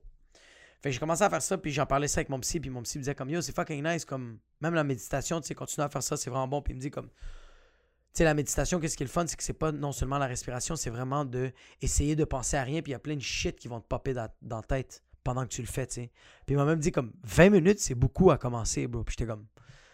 [0.84, 2.82] Fait j'ai commencé à faire ça, puis j'en parlais ça avec mon psy, puis mon
[2.82, 5.84] psy me disait comme yo, c'est fucking nice, comme même la méditation, tu sais, continuer
[5.84, 6.62] à faire ça, c'est vraiment bon.
[6.62, 9.34] Puis il me dit comme, tu sais, la méditation, qu'est-ce qui est le fun, c'est
[9.34, 11.50] que c'est pas non seulement la respiration, c'est vraiment de
[11.82, 14.14] de penser à rien, puis il y a plein de shit qui vont te popper
[14.14, 16.10] dans la tête pendant que tu le fais, tu sais.
[16.46, 19.04] Puis il m'a même dit comme 20 minutes, c'est beaucoup à commencer, bro.
[19.04, 19.44] Puis j'étais comme,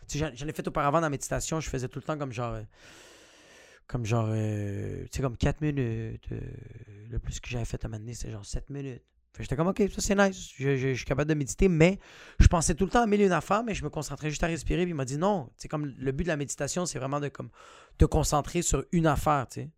[0.07, 2.33] tu sais, j'en ai fait auparavant dans la méditation, je faisais tout le temps comme
[2.33, 2.55] genre.
[2.55, 2.63] euh,
[3.89, 6.25] comme genre, euh, tu sais, comme 4 minutes.
[6.31, 6.41] euh,
[7.11, 9.03] le plus que j'avais fait à un moment donné, c'est genre 7 minutes.
[9.41, 10.53] J'étais comme, OK, ça c'est nice.
[10.57, 11.99] Je, suis capable de méditer, mais
[12.39, 14.47] je pensais tout le temps à mille une affaires, mais je me concentrais juste à
[14.47, 14.83] respirer.
[14.85, 17.29] Puis il m'a dit, non, c'est comme le but de la méditation, c'est vraiment de
[17.29, 17.51] comme,
[17.99, 19.71] te concentrer sur une affaire, tu sais.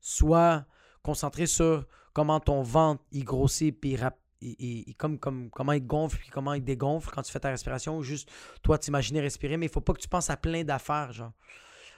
[0.00, 0.66] Soit
[1.02, 5.86] concentrer sur comment ton ventre, il grossit, puis il- il- il- comme, comme, comment il
[5.86, 7.96] gonfle, puis comment il dégonfle quand tu fais ta respiration.
[7.98, 8.30] ou Juste,
[8.62, 11.32] toi, t'imaginer respirer, mais il faut pas que tu penses à plein d'affaires, genre.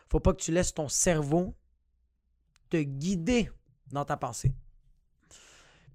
[0.08, 1.56] Faut pas que tu laisses ton cerveau
[2.70, 3.50] te guider
[3.90, 4.54] dans ta pensée.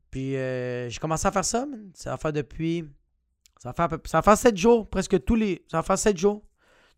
[0.10, 1.92] Puis euh, j'ai commencé à faire ça, man.
[1.94, 2.86] Ça va faire depuis.
[3.60, 5.64] Ça va faire, ça va faire 7 jours, presque tous les.
[5.70, 6.44] Ça va faire 7 jours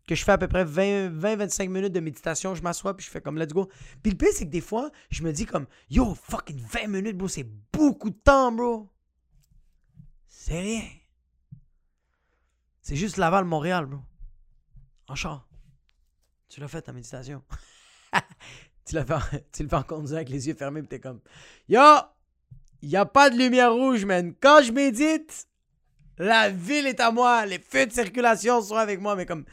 [0.06, 2.54] que je fais à peu près 20-25 minutes de méditation.
[2.54, 3.68] Je m'assois puis je fais comme let's go.
[4.02, 7.16] Puis le pire, c'est que des fois, je me dis comme yo, fucking 20 minutes,
[7.16, 8.88] bro, c'est beaucoup de temps, bro.
[10.46, 10.82] C'est rien.
[12.82, 14.00] C'est juste Laval-Montréal, bro.
[15.08, 15.40] En.
[16.50, 17.42] Tu l'as fait ta méditation.
[18.84, 21.22] tu l'as fait, le fais en conduisant avec les yeux fermés, puis t'es comme
[21.66, 21.80] Yo!
[22.82, 24.34] N'y a pas de lumière rouge, man.
[24.38, 25.48] Quand je médite,
[26.18, 27.46] la ville est à moi.
[27.46, 29.16] Les feux de circulation sont avec moi.
[29.16, 29.46] Mais comme,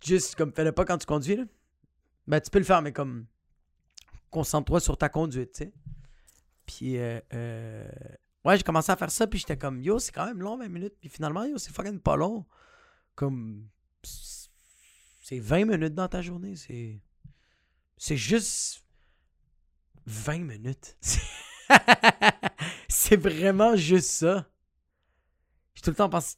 [0.00, 1.44] juste comme, fais-le pas quand tu conduis, là.
[2.28, 3.26] Ben, tu peux le faire, mais comme,
[4.30, 5.72] concentre-toi sur ta conduite, tu sais.
[6.64, 7.90] Puis, euh, euh,
[8.44, 10.68] ouais, j'ai commencé à faire ça, puis j'étais comme, yo, c'est quand même long, 20
[10.68, 10.94] minutes.
[11.00, 12.44] Puis finalement, yo, c'est fucking pas long.
[13.14, 13.68] Comme,
[14.02, 16.56] c'est 20 minutes dans ta journée.
[16.56, 17.00] C'est,
[17.96, 18.84] c'est juste
[20.06, 20.96] 20 minutes.
[22.88, 24.48] c'est vraiment juste ça.
[25.74, 26.36] J'ai tout le temps pensé.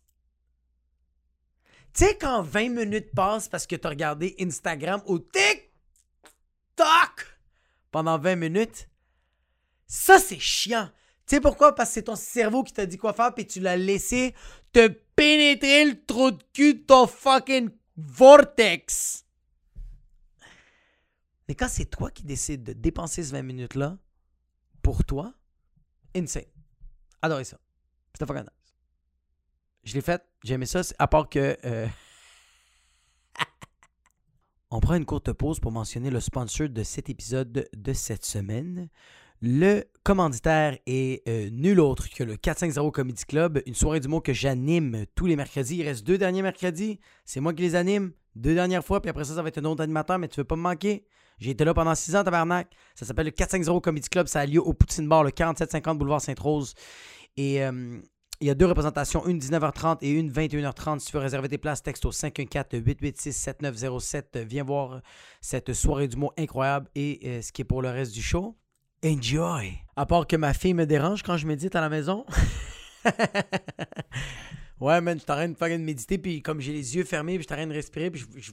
[1.94, 5.68] Tu sais, quand 20 minutes passent parce que tu as regardé Instagram ou TikTok
[7.92, 8.88] pendant 20 minutes,
[9.86, 10.90] ça c'est chiant.
[11.26, 11.74] Tu sais pourquoi?
[11.74, 14.34] Parce que c'est ton cerveau qui t'a dit quoi faire puis tu l'as laissé
[14.72, 19.24] te pénétrer le trou de cul de ton fucking vortex.
[21.48, 23.98] Mais quand c'est toi qui décides de dépenser ces 20 minutes-là
[24.82, 25.34] pour toi,
[26.14, 26.44] insane.
[27.22, 27.58] Adoré ça.
[28.12, 28.74] C'était fucking nice.
[29.84, 31.56] Je l'ai fait, j'ai aimé ça, à part que.
[31.64, 31.86] euh,
[34.70, 38.88] On prend une courte pause pour mentionner le sponsor de cet épisode de cette semaine.
[39.46, 44.22] Le commanditaire est euh, nul autre que le 450 Comedy Club, une soirée du mot
[44.22, 45.76] que j'anime tous les mercredis.
[45.76, 46.98] Il reste deux derniers mercredis.
[47.26, 49.66] C'est moi qui les anime deux dernières fois, puis après ça, ça va être un
[49.66, 51.04] autre animateur, mais tu veux pas me manquer.
[51.36, 52.74] J'ai été là pendant six ans, tabarnak.
[52.94, 54.28] Ça s'appelle le 450 Comedy Club.
[54.28, 56.72] Ça a lieu au Poutine Bar, le 4750 Boulevard Sainte-Rose.
[57.36, 58.00] Et euh,
[58.40, 61.00] il y a deux représentations, une 19h30 et une 21h30.
[61.00, 64.42] Si tu veux réserver tes places, texte au 514-886-7907.
[64.44, 65.02] Viens voir
[65.42, 68.56] cette soirée du mot incroyable et euh, ce qui est pour le reste du show.
[69.04, 69.74] Enjoy!
[69.96, 72.24] À part que ma fille me dérange quand je médite à la maison.
[74.80, 77.42] ouais, man, je t'arrête de faire une méditer, puis comme j'ai les yeux fermés, puis
[77.42, 78.52] je t'arrête de respirer, puis je, je-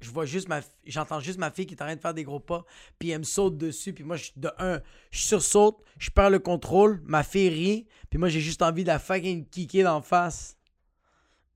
[0.00, 2.38] je vois juste ma j'entends juste ma fille qui en train de faire des gros
[2.40, 2.64] pas,
[2.98, 6.38] puis elle me saute dessus, puis moi, je, de un, je sursaute, je perds le
[6.40, 10.56] contrôle, ma fille rit, puis moi, j'ai juste envie de la fucking kicker d'en face.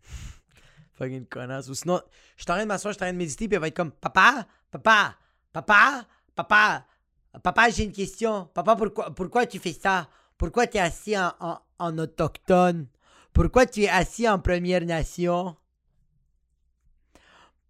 [0.94, 1.68] fucking connasse.
[1.68, 2.00] Ou sinon,
[2.36, 3.68] je suis en train de m'asseoir, je suis en train de méditer, puis elle va
[3.68, 5.16] être comme Papa, papa,
[5.52, 6.86] papa, papa,
[7.40, 8.48] papa, j'ai une question.
[8.54, 10.08] Papa, pourquoi, pourquoi tu fais ça?
[10.36, 12.86] Pourquoi tu es assis en, autochtone?
[13.32, 15.56] Pourquoi tu es assis en Première Nation?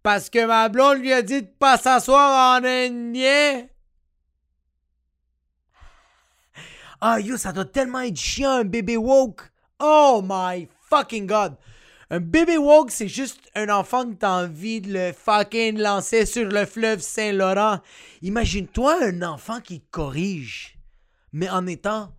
[0.01, 3.67] Parce que ma blonde lui a dit de pas s'asseoir en indien.
[6.99, 9.51] Ah yo, ça doit tellement être chiant un bébé woke.
[9.79, 11.57] Oh my fucking god.
[12.09, 16.45] Un bébé woke, c'est juste un enfant que t'as envie de le fucking lancer sur
[16.47, 17.79] le fleuve Saint-Laurent.
[18.21, 20.77] Imagine-toi un enfant qui corrige,
[21.31, 22.13] mais en étant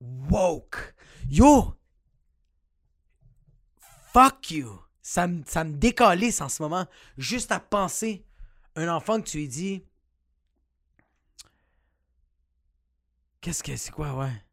[0.00, 0.94] woke.
[1.28, 1.74] Yo!
[4.12, 4.80] Fuck you!
[5.00, 6.86] Ça me, ça me décalisse en ce moment.
[7.16, 8.24] Juste à penser,
[8.76, 9.84] un enfant que tu lui dis.
[13.40, 14.44] Qu'est-ce que c'est quoi, ouais?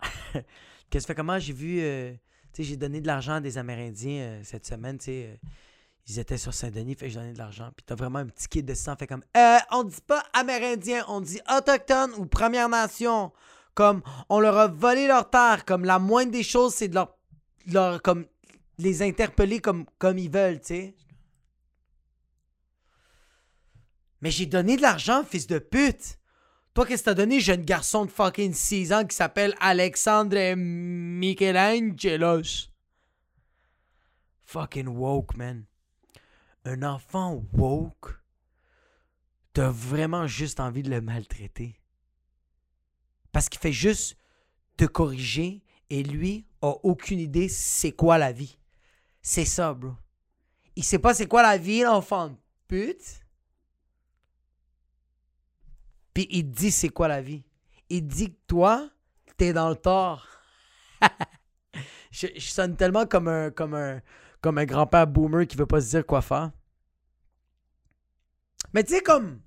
[0.90, 1.80] Qu'est-ce que comment j'ai vu.
[1.80, 2.14] euh,
[2.62, 5.34] j'ai donné de l'argent à des Amérindiens euh, cette semaine, euh,
[6.06, 7.70] ils étaient sur Saint-Denis, fait que j'ai donné de l'argent.
[7.76, 9.24] Puis t'as vraiment un petit kid de sang, fait comme.
[9.36, 13.32] Euh, on dit pas Amérindien, on dit Autochtone ou Première Nation.
[13.74, 15.64] Comme, on leur a volé leur terre.
[15.64, 17.16] Comme, la moindre des choses, c'est de leur.
[17.66, 18.26] leur comme,
[18.78, 20.94] les interpeller comme, comme ils veulent, tu sais.
[24.20, 26.18] Mais j'ai donné de l'argent, fils de pute.
[26.74, 32.68] Toi, qu'est-ce que t'as donné, jeune garçon de fucking 6 ans qui s'appelle Alexandre Michelangelos?
[34.42, 35.66] Fucking woke, man.
[36.64, 38.18] Un enfant woke,
[39.52, 41.80] t'as vraiment juste envie de le maltraiter.
[43.30, 44.16] Parce qu'il fait juste
[44.76, 48.58] te corriger et lui a aucune idée c'est quoi la vie.
[49.22, 49.92] C'est ça, bro.
[50.74, 53.23] Il sait pas c'est quoi la vie, l'enfant de pute.
[56.14, 57.42] Puis il dit c'est quoi la vie?
[57.90, 58.88] Il dit que toi,
[59.36, 60.26] t'es dans le tort.
[62.10, 64.00] je, sonne tellement comme un, comme un,
[64.40, 66.52] comme un grand-père boomer qui veut pas se dire quoi faire.
[68.72, 69.40] Mais tu sais, comme.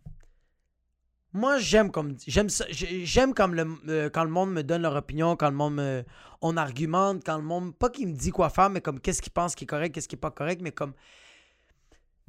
[1.34, 2.16] Moi, j'aime comme.
[2.26, 6.04] J'aime J'aime comme le, quand le monde me donne leur opinion, quand le monde me.
[6.42, 7.76] On argumente, quand le monde.
[7.76, 10.08] Pas qu'il me dit quoi faire, mais comme qu'est-ce qu'il pense qui est correct, qu'est-ce
[10.08, 10.94] qui est pas correct, mais comme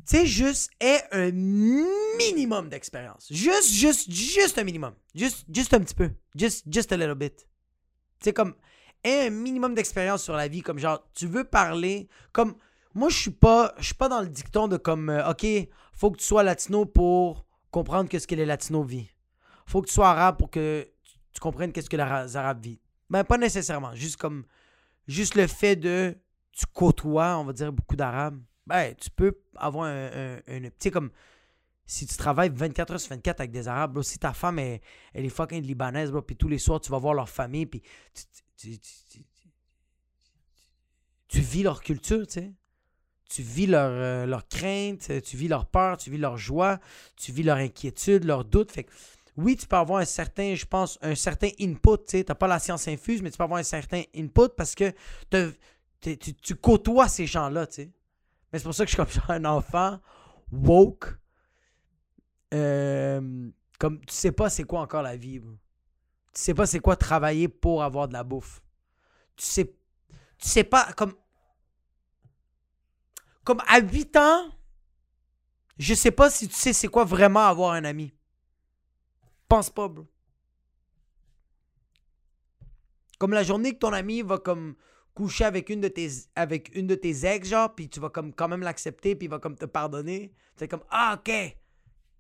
[0.07, 1.31] tu sais, juste aie un
[2.17, 3.27] minimum d'expérience.
[3.31, 4.95] Juste, juste, juste un minimum.
[5.15, 6.11] Juste, juste un petit peu.
[6.35, 7.37] Just, just a little bit.
[7.37, 8.55] Tu sais, comme,
[9.05, 10.63] aie un minimum d'expérience sur la vie.
[10.63, 12.09] Comme genre, tu veux parler.
[12.33, 12.55] Comme,
[12.95, 15.47] moi, je suis pas, je suis pas dans le dicton de comme, euh, OK,
[15.93, 19.13] faut que tu sois latino pour comprendre qu'est-ce que les latinos vivent.
[19.67, 20.89] Faut que tu sois arabe pour que
[21.33, 22.81] tu, comprennes qu'est-ce que les arabes vivent.
[23.11, 23.95] Ben, pas nécessairement.
[23.95, 24.45] Juste comme,
[25.07, 26.17] juste le fait de,
[26.53, 31.11] tu côtoies, on va dire, beaucoup d'arabes ben, tu peux avoir un, un, comme
[31.87, 34.83] si tu travailles 24 heures sur 24 avec des Arabes, si ta femme est,
[35.15, 37.83] elle est fucking libanaise, bro, puis tous les soirs tu vas voir leur famille, puis
[38.59, 38.79] tu,
[41.29, 42.53] tu, vis leur culture, tu sais.
[43.31, 46.79] Tu vis leur, euh, leur crainte, tu vis leur peur, tu vis leur joie,
[47.17, 48.73] tu vis leur inquiétude, leur doute.
[48.73, 48.93] Fait que,
[49.37, 52.25] oui, tu peux avoir un certain, je pense, un certain input, tu sais.
[52.25, 54.93] T'as pas la science infuse, mais tu peux avoir un certain input parce que
[56.01, 57.91] tu, tu côtoies ces gens-là, tu sais.
[58.53, 60.01] Mais c'est pour ça que je suis comme un enfant
[60.53, 61.19] woke.
[62.55, 65.41] Euh, comme tu sais pas c'est quoi encore la vie.
[65.41, 65.49] Tu
[66.33, 68.63] sais pas c'est quoi travailler pour avoir de la bouffe.
[69.37, 69.65] Tu sais
[70.39, 71.15] tu sais pas comme
[73.45, 74.51] comme à 8 ans,
[75.79, 78.13] je sais pas si tu sais c'est quoi vraiment avoir un ami.
[79.49, 80.07] Pense pas, bro.
[83.19, 84.77] Comme la journée que ton ami va comme
[85.19, 88.33] coucher avec une de tes avec une de tes ex genre puis tu vas comme
[88.33, 90.33] quand même l'accepter puis il va comme te pardonner.
[90.57, 91.57] C'est comme ah ok.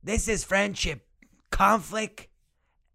[0.04, 1.02] This is friendship.
[1.56, 2.28] Conflict.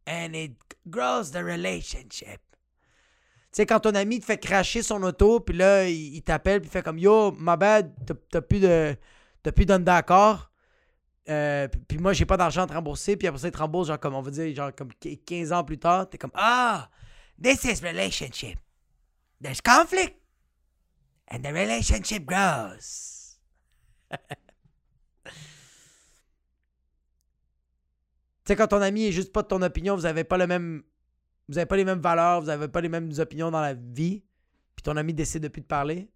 [0.05, 2.41] And it grows the relationship
[3.53, 6.69] tu sais quand ton ami te fait cracher son auto puis là il, t'appelle puis
[6.69, 7.93] il fait comme yo my bad.
[8.31, 8.95] T'as plus de
[9.43, 10.49] t'as plus d'accord.
[11.29, 13.87] Euh, puis moi j'ai pas d'argent à te rembourser puis après ça il te rembourse
[13.87, 16.89] genre comme on va dire genre comme 15 ans plus tard t'es comme ah
[17.41, 18.59] this is relationship
[19.43, 20.15] there's conflict
[21.27, 23.37] and the relationship grows.
[28.45, 30.47] Tu sais, quand ton ami est juste pas de ton opinion, vous avez pas le
[30.47, 30.83] même.
[31.47, 34.21] Vous avez pas les mêmes valeurs, vous avez pas les mêmes opinions dans la vie,
[34.75, 36.09] puis ton ami décide de plus te parler.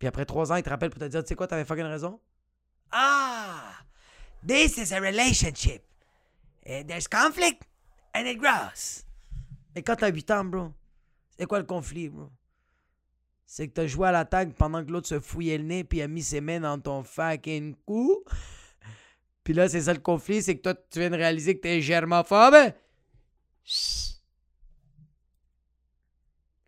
[0.00, 1.84] Puis après trois ans, il te rappelle pour te dire, tu sais quoi, t'avais fucking
[1.84, 2.20] raison?
[2.90, 3.74] Ah!
[4.44, 5.82] This is a relationship.
[6.66, 7.62] And there's conflict
[8.12, 9.04] and it grows.
[9.74, 10.72] Mais quand t'as 8 ans, bro,
[11.38, 12.30] c'est quoi le conflit, bro?
[13.46, 16.02] C'est que t'as joué à la tag pendant que l'autre se fouillait le nez puis
[16.02, 18.24] a mis ses mains dans ton fucking cou.
[19.44, 21.80] puis là, c'est ça le conflit, c'est que toi, tu viens de réaliser que t'es
[21.80, 22.72] germophobe.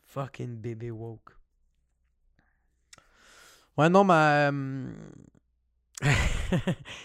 [0.06, 1.36] Fucking bébé woke.
[3.76, 4.50] Ouais, non, ma.
[4.50, 4.92] Euh,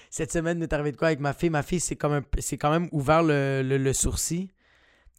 [0.10, 1.50] cette semaine, est arrivé de quoi avec ma fille?
[1.50, 2.26] Ma fille, c'est quand même,
[2.60, 4.50] quand même ouvert le, le sourcil.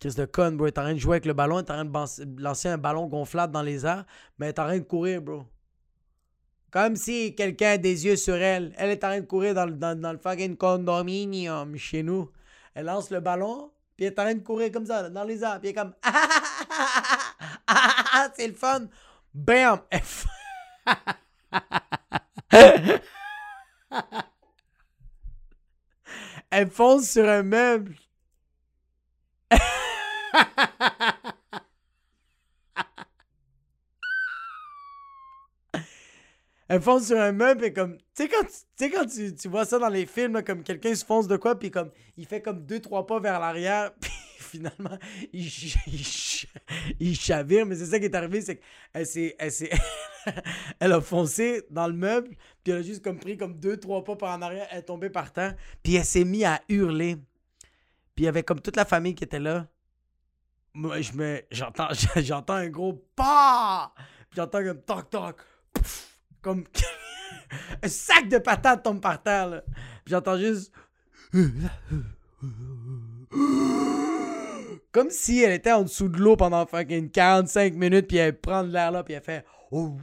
[0.00, 0.70] Chris de con, bro.
[0.70, 3.06] T'es en train de jouer avec le ballon, t'es en train de lancer un ballon
[3.06, 4.04] gonflable dans les airs,
[4.38, 5.44] mais t'es en train de courir, bro.
[6.70, 8.74] Comme si quelqu'un a des yeux sur elle.
[8.76, 12.30] Elle est en train de courir dans, dans, dans le fucking condominium chez nous.
[12.74, 15.42] Elle lance le ballon, puis elle est en train de courir comme ça, dans les
[15.42, 15.58] airs.
[15.60, 15.94] Puis elle est comme.
[18.36, 18.88] C'est le fun.
[19.32, 19.80] Bam!
[26.50, 27.94] Elle fonce sur un meuble.
[36.68, 37.96] Elle fonce sur un meuble et comme.
[37.96, 38.44] Tu sais, quand,
[38.76, 41.70] tu, quand tu, vois ça dans les films, comme quelqu'un se fonce de quoi, puis
[41.70, 44.98] comme il fait comme deux, trois pas vers l'arrière, puis finalement,
[45.32, 45.48] il,
[46.98, 47.66] il, chavire.
[47.66, 48.60] Mais c'est ça qui est arrivé, c'est
[48.92, 49.36] qu'elle s'est.
[49.38, 49.52] Elle,
[50.80, 52.30] elle a foncé dans le meuble,
[52.64, 54.82] puis elle a juste comme pris comme deux, trois pas par en arrière, elle est
[54.82, 57.16] tombée par terre, puis elle s'est mise à hurler.
[58.16, 59.68] Puis il y avait comme toute la famille qui était là.
[60.76, 61.42] Moi, je me.
[61.50, 63.94] J'entends, j'entends un gros pas!
[64.34, 65.36] J'entends comme toc toc.
[66.42, 66.64] comme.
[67.82, 69.62] un sac de patates tombe par terre, là.
[70.04, 70.70] Puis j'entends juste.
[74.92, 78.62] Comme si elle était en dessous de l'eau pendant fucking 45 minutes, puis elle prend
[78.62, 79.94] de l'air là, puis elle fait Oh!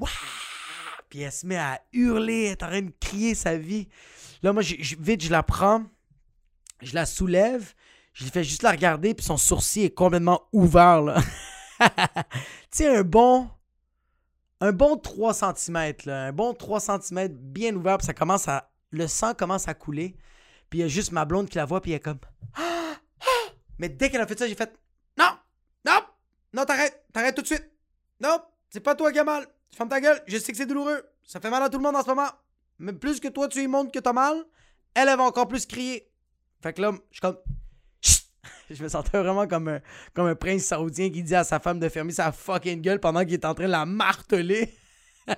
[1.09, 3.87] Puis elle se met à hurler, elle est en train de crier sa vie.
[4.43, 5.83] Là, moi, vite, je la prends,
[6.81, 7.73] je la soulève,
[8.13, 11.21] je lui fais juste la regarder, puis son sourcil est complètement ouvert, là.
[11.79, 11.87] tu
[12.71, 13.49] sais, un bon.
[14.61, 16.25] Un bon 3 cm, là.
[16.27, 18.69] Un bon 3 cm bien ouvert, puis ça commence à.
[18.91, 20.15] Le sang commence à couler.
[20.69, 22.19] Puis il y a juste ma blonde qui la voit, puis elle est comme.
[23.79, 24.71] Mais dès qu'elle a fait ça, j'ai fait.
[25.17, 25.31] Non!
[25.85, 25.99] Non!
[26.53, 27.03] Non, t'arrêtes!
[27.11, 27.69] T'arrêtes tout de suite!
[28.21, 28.39] Non!
[28.69, 29.47] C'est pas toi qui as mal!
[29.75, 30.21] Ferme ta gueule!
[30.27, 31.03] Je sais que c'est douloureux!
[31.25, 32.29] Ça fait mal à tout le monde en ce moment!
[32.77, 34.43] Mais plus que toi, tu y montres que t'as mal,
[34.93, 36.11] elle, elle va encore plus crier.
[36.61, 37.37] Fait que là, je suis comme.
[38.73, 39.79] Je me sentais vraiment comme un,
[40.13, 43.23] comme un prince saoudien qui dit à sa femme de fermer sa fucking gueule pendant
[43.23, 44.73] qu'il est en train de la marteler.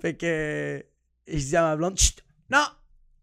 [0.00, 0.84] fait que.
[1.26, 2.24] Je dis à ma blonde, Chut!
[2.50, 2.64] Non!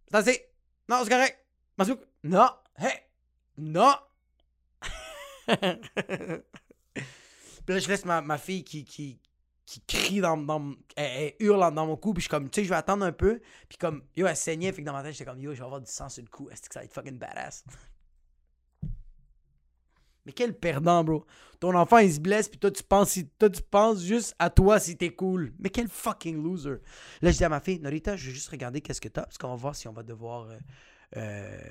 [0.09, 0.45] C'est assez!
[0.87, 1.37] Non, c'est correct!
[1.77, 1.99] Masouk!
[2.23, 2.49] Non!
[2.77, 2.93] Hey!
[3.57, 3.95] Non!
[5.47, 5.57] Puis
[7.67, 9.19] là, je laisse ma, ma fille qui, qui,
[9.69, 12.65] qui crie dans, dans elle, hurle dans mon cou puis je suis comme tu sais
[12.65, 15.11] je vais attendre un peu puis comme yo elle saignait fait que dans ma tête
[15.13, 16.85] j'étais comme yo je vais avoir du sang sur le cou est-ce que ça va
[16.85, 17.63] être fucking badass?
[20.25, 21.23] Mais quel perdant bro.
[21.59, 24.79] Ton enfant il se blesse puis toi tu penses toi tu penses juste à toi
[24.79, 25.53] si t'es cool.
[25.59, 26.77] Mais quel fucking loser.
[27.21, 29.37] Là je dis à ma fille Norita je vais juste regarder qu'est-ce que t'as parce
[29.37, 30.57] qu'on va voir si on va devoir euh,
[31.17, 31.61] euh,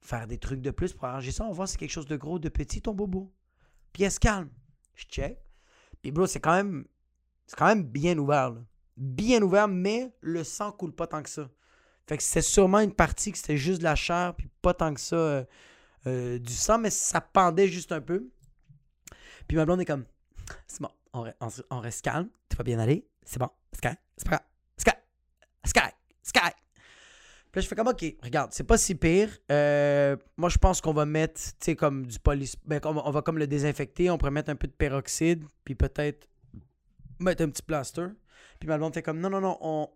[0.00, 1.44] faire des trucs de plus pour arranger ça.
[1.44, 3.30] On va voir si c'est quelque chose de gros de petit ton bobo.
[3.92, 4.48] Puis elle se calme.
[4.94, 5.38] Je check
[6.02, 6.84] puis bro, c'est quand même.
[7.46, 8.50] C'est quand même bien ouvert.
[8.50, 8.60] Là.
[8.96, 11.48] Bien ouvert, mais le sang coule pas tant que ça.
[12.06, 14.92] Fait que c'était sûrement une partie que c'était juste de la chair, puis pas tant
[14.92, 15.44] que ça euh,
[16.06, 18.28] euh, du sang, mais ça pendait juste un peu.
[19.46, 20.04] Puis ma blonde est comme,
[20.66, 24.36] c'est bon, on, reste calme, tu vas bien aller, c'est bon, c'est correct, c'est pas
[24.36, 25.04] grave, c'est correct,
[25.64, 25.80] c'est.
[27.52, 29.36] Puis là, je fais comme, OK, regarde, c'est pas si pire.
[29.50, 32.56] Euh, moi, je pense qu'on va mettre, tu sais, comme du police.
[32.64, 34.08] Ben, on va, comme le désinfecter.
[34.08, 36.28] On pourrait mettre un peu de peroxyde, puis peut-être
[37.18, 38.06] mettre un petit plaster.
[38.60, 39.88] Puis ma blonde fait comme, non, non, non, on,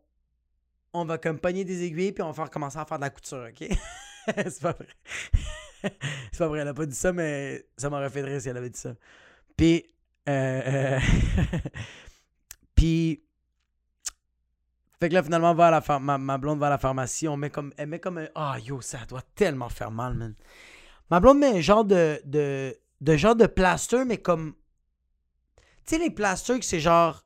[0.94, 3.10] on va comme pogner des aiguilles, puis on va faire commencer à faire de la
[3.10, 3.68] couture, OK?
[4.26, 4.88] c'est pas vrai.
[6.32, 8.56] c'est pas vrai, elle a pas dit ça, mais ça m'aurait fait rire si elle
[8.56, 8.94] avait dit ça.
[9.56, 9.84] Puis,
[10.28, 11.00] euh, euh
[12.74, 13.22] puis
[15.04, 17.28] fait que là, finalement, va à la ma, blonde va à la pharmacie.
[17.28, 18.28] On met comme, elle met comme un.
[18.34, 20.34] Ah, yo, ça doit tellement faire mal, man.
[21.10, 22.22] Ma blonde met un genre de.
[22.24, 24.54] de, de genre de plaster, mais comme.
[25.84, 27.22] Tu sais, les plasters c'est genre.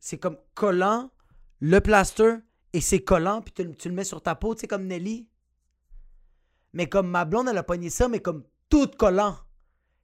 [0.00, 1.12] C'est comme collant,
[1.60, 2.38] le plaster,
[2.72, 5.28] et c'est collant, puis tu, le mets sur ta peau, tu sais, comme Nelly.
[6.72, 9.36] Mais comme ma blonde, elle a pogné ça, mais comme tout collant.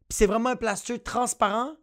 [0.09, 1.75] Puis c'est vraiment un plaster transparent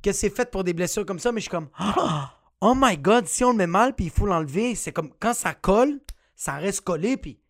[0.00, 1.70] que c'est fait pour des blessures comme ça, mais je suis comme.
[1.76, 2.37] Ah!
[2.60, 5.34] Oh my god, si on le met mal puis il faut l'enlever, c'est comme quand
[5.34, 6.00] ça colle,
[6.34, 7.40] ça reste collé puis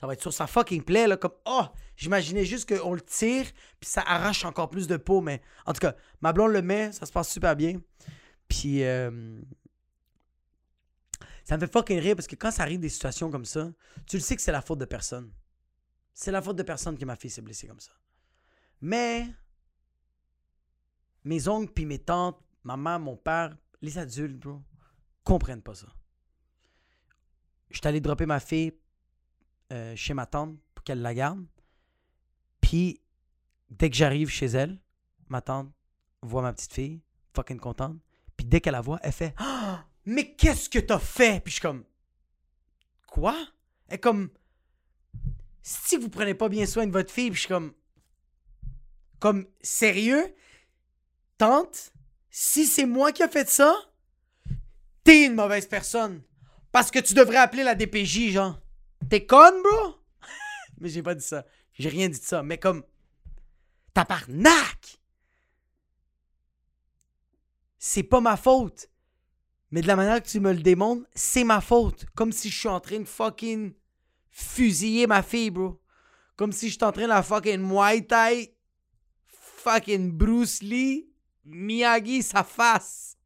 [0.00, 1.64] ça va être sur sa fucking plaie là comme oh,
[1.96, 3.46] j'imaginais juste qu'on le tire
[3.80, 6.92] puis ça arrache encore plus de peau mais en tout cas, ma blonde le met,
[6.92, 7.80] ça se passe super bien.
[8.48, 9.40] Puis euh,
[11.44, 13.70] ça me fait fucking rire parce que quand ça arrive des situations comme ça,
[14.06, 15.32] tu le sais que c'est la faute de personne.
[16.12, 17.92] C'est la faute de personne que ma fille s'est blessée comme ça.
[18.80, 19.26] Mais
[21.24, 24.62] mes oncles puis mes tantes, ma mon père, les adultes, bro,
[25.24, 25.88] comprennent pas ça.
[27.70, 28.72] Je suis allé dropper ma fille
[29.72, 31.44] euh, chez ma tante pour qu'elle la garde.
[32.60, 33.00] Puis,
[33.70, 34.80] dès que j'arrive chez elle,
[35.28, 35.72] ma tante
[36.22, 37.02] voit ma petite fille,
[37.34, 37.98] fucking contente.
[38.36, 41.54] Puis dès qu'elle la voit, elle fait ah, Mais qu'est-ce que t'as fait Puis je
[41.54, 41.84] suis comme
[43.06, 43.36] Quoi
[43.88, 44.30] Elle est comme
[45.62, 47.72] Si vous prenez pas bien soin de votre fille, puis je suis comme
[49.18, 50.34] Comme sérieux?
[51.38, 51.92] Tante
[52.38, 53.74] si c'est moi qui a fait ça,
[55.04, 56.20] t'es une mauvaise personne.
[56.70, 58.60] Parce que tu devrais appeler la DPJ, genre.
[59.08, 59.94] T'es conne, bro?
[60.78, 61.46] mais j'ai pas dit ça.
[61.72, 62.42] J'ai rien dit de ça.
[62.42, 62.84] Mais comme.
[63.94, 65.00] Tabarnak!
[67.78, 68.90] C'est pas ma faute.
[69.70, 72.04] Mais de la manière que tu me le démontres, c'est ma faute.
[72.14, 73.72] Comme si je suis en train de fucking
[74.28, 75.80] fusiller ma fille, bro.
[76.36, 78.06] Comme si je suis en train de fucking Muay.
[79.24, 81.15] Fucking Bruce Lee.
[81.46, 83.16] Miyagi, sa face.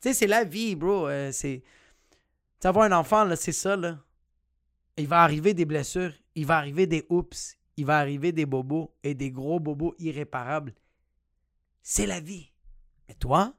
[0.00, 1.08] Tu sais, c'est la vie, bro.
[1.08, 1.62] Euh, c'est.
[2.62, 3.98] Avoir un enfant, là, c'est ça, là.
[4.96, 8.92] Il va arriver des blessures, il va arriver des oups, il va arriver des bobos
[9.04, 10.74] et des gros bobos irréparables.
[11.82, 12.52] C'est la vie.
[13.08, 13.54] Mais toi,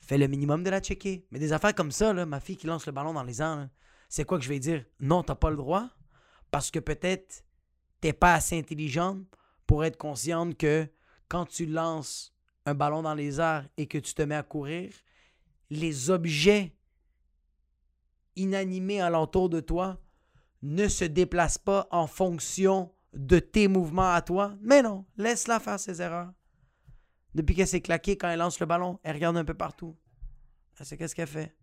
[0.00, 1.26] fais le minimum de la checker.
[1.30, 3.68] Mais des affaires comme ça, là, ma fille qui lance le ballon dans les airs,
[4.08, 4.84] c'est quoi que je vais dire?
[5.00, 5.90] Non, t'as pas le droit.
[6.50, 7.44] Parce que peut-être
[8.00, 9.22] t'es pas assez intelligente
[9.66, 10.88] pour être consciente que
[11.28, 12.34] quand tu lances
[12.66, 14.92] un ballon dans les airs et que tu te mets à courir,
[15.70, 16.74] les objets
[18.36, 20.00] inanimés alentour de toi
[20.62, 24.56] ne se déplace pas en fonction de tes mouvements à toi.
[24.60, 26.32] Mais non, laisse-la faire ses erreurs.
[27.34, 29.96] Depuis qu'elle s'est claquée, quand elle lance le ballon, elle regarde un peu partout.
[30.78, 31.54] Elle sait qu'est-ce qu'elle fait.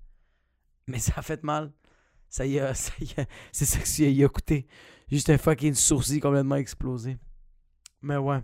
[0.87, 1.71] Mais ça a fait mal.
[2.29, 4.67] Ça y a, ça y a, c'est ça que ça y a coûté.
[5.09, 7.17] Juste un fucking sourcil complètement explosé.
[8.01, 8.41] Mais ouais.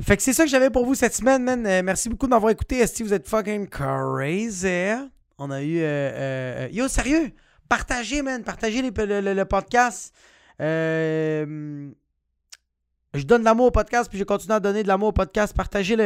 [0.00, 1.66] Fait que c'est ça que j'avais pour vous cette semaine, man.
[1.66, 2.78] Euh, merci beaucoup de m'avoir écouté.
[2.78, 4.92] Est-ce que vous êtes fucking crazy?
[5.38, 5.78] On a eu.
[5.78, 7.32] Euh, euh, yo, sérieux?
[7.68, 8.44] Partagez, man.
[8.44, 10.14] Partagez le, podcast.
[10.60, 11.86] je
[13.24, 15.56] donne de l'amour au podcast, puis je continue à donner de l'amour au podcast.
[15.56, 15.96] Partagez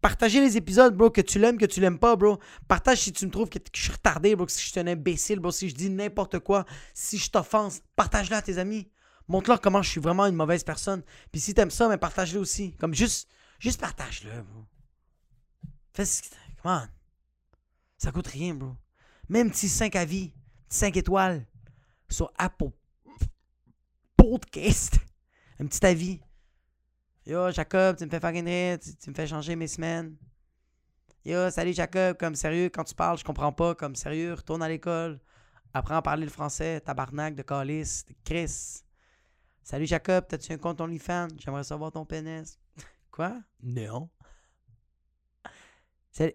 [0.00, 2.38] Partagez les épisodes, bro, que tu l'aimes, que tu l'aimes pas, bro.
[2.68, 5.40] Partage si tu me trouves que, je suis retardé, bro, si je suis un imbécile,
[5.40, 7.82] bro, si je dis n'importe quoi, si je t'offense.
[7.96, 8.88] Partage-le à tes amis.
[9.30, 11.04] Montre-leur comment je suis vraiment une mauvaise personne.
[11.30, 12.72] Puis si t'aimes ça, mais partage-le aussi.
[12.72, 14.64] Comme juste, juste partage-le, bro.
[15.92, 16.22] Fais ce
[16.60, 16.88] Come on.
[17.96, 18.74] Ça coûte rien, bro.
[19.28, 20.32] Même petit 5 avis,
[20.68, 21.46] 5 étoiles
[22.08, 22.72] sur Apple
[24.16, 24.98] Podcast.
[25.60, 26.20] Un petit avis.
[27.24, 30.16] Yo, Jacob, tu me fais fucking rire, tu, me fais changer mes semaines.
[31.24, 34.68] Yo, salut Jacob, comme sérieux, quand tu parles, je comprends pas, comme sérieux, retourne à
[34.68, 35.20] l'école.
[35.72, 38.82] Apprends à parler le français, tabarnak de calice, de Chris.
[39.70, 41.28] Salut Jacob, t'as-tu un compte OnlyFans?
[41.38, 42.58] J'aimerais savoir ton pénis.
[43.12, 43.40] Quoi?
[43.62, 44.10] Non.
[46.10, 46.34] Salut.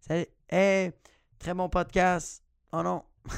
[0.00, 0.26] Salut.
[0.48, 0.90] Hey,
[1.38, 2.42] très bon podcast.
[2.72, 3.04] Oh non.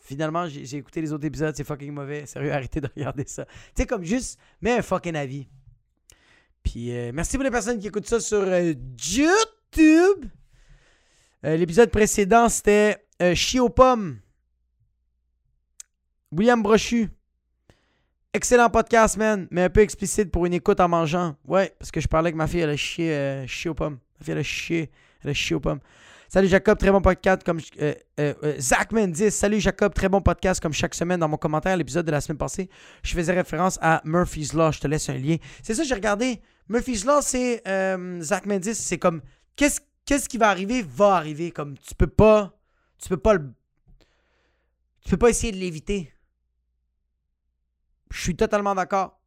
[0.00, 2.26] Finalement, j'ai écouté les autres épisodes, c'est fucking mauvais.
[2.26, 3.46] Sérieux, arrêtez de regarder ça.
[3.46, 5.48] Tu sais, comme juste, mets un fucking avis.
[6.62, 10.26] Puis euh, merci pour les personnes qui écoutent ça sur euh, YouTube.
[11.42, 13.02] Euh, l'épisode précédent, c'était
[13.34, 14.20] Chier aux pommes.
[16.30, 17.08] William Brochu.
[18.38, 21.34] Excellent podcast, man, mais un peu explicite pour une écoute en mangeant.
[21.44, 23.98] Ouais, parce que je parlais avec ma fille, elle a chié, chié aux pommes.
[24.20, 24.92] Ma fille, elle a chié,
[25.24, 25.80] elle a aux pommes.
[26.28, 29.16] Salut Jacob, très bon podcast comme euh, euh, euh, Zach Mendes.
[29.30, 32.38] Salut Jacob, très bon podcast comme chaque semaine dans mon commentaire l'épisode de la semaine
[32.38, 32.70] passée.
[33.02, 35.38] Je faisais référence à Murphy's Law, je te laisse un lien.
[35.64, 36.40] C'est ça j'ai regardé.
[36.68, 37.64] Murphy's Law, c'est
[38.20, 39.20] Zach Mendes, c'est comme
[39.56, 42.56] qu'est-ce qu'est-ce qui va arriver va arriver comme tu peux pas
[43.02, 43.50] tu peux pas le
[45.02, 46.12] tu peux pas essayer de l'éviter.
[48.10, 49.20] Je suis totalement d'accord.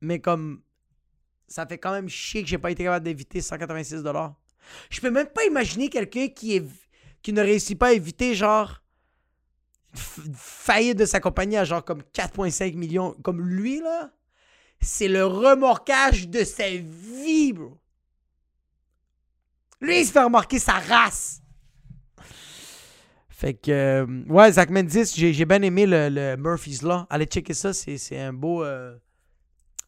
[0.00, 0.62] Mais comme
[1.48, 4.34] ça fait quand même chier que j'ai pas été capable d'éviter 186 dollars.
[4.88, 6.62] Je peux même pas imaginer quelqu'un qui
[7.22, 8.82] qui ne réussit pas à éviter genre
[9.92, 14.12] faillite de sa compagnie à genre comme 4.5 millions comme lui là.
[14.80, 17.78] C'est le remorquage de sa vie, bro.
[19.80, 21.42] Lui, il se fait remarquer sa race.
[23.40, 27.06] Fait que, euh, ouais, Zach Mendes, j'ai bien aimé le, Murphy's Law.
[27.08, 28.62] Allez checker ça, c'est un beau.
[28.62, 28.94] Euh,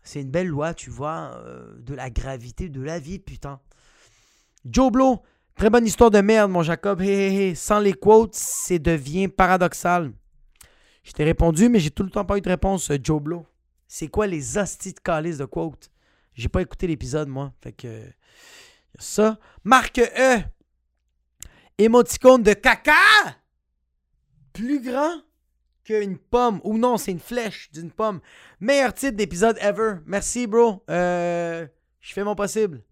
[0.02, 3.60] c'est une belle loi, tu vois, euh, de la gravité de la vie, putain.
[4.64, 5.20] Joe Blow,
[5.54, 7.02] très bonne histoire de merde, mon Jacob.
[7.54, 10.12] Sans les quotes, c'est devient paradoxal.
[11.02, 13.44] Je t'ai répondu, mais j'ai tout le temps pas eu de réponse, Joe Blow.
[13.86, 15.90] C'est quoi les hosties de calice de quotes?
[16.32, 17.52] J'ai pas écouté l'épisode, moi.
[17.62, 18.02] Fait que.
[18.98, 19.38] Ça.
[19.62, 20.38] Marque E.
[21.76, 22.94] Émoticône de caca.
[24.52, 25.22] Plus grand
[25.84, 26.60] qu'une pomme.
[26.64, 28.20] Ou non, c'est une flèche d'une pomme.
[28.60, 29.96] Meilleur titre d'épisode ever.
[30.06, 30.82] Merci, bro.
[30.90, 31.66] Euh,
[32.00, 32.82] je fais mon possible.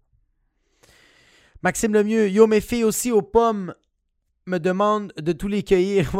[1.63, 2.29] Maxime Lemieux.
[2.29, 3.73] Yo, mes filles aussi aux pommes
[4.47, 6.11] me demandent de tous les cueillir.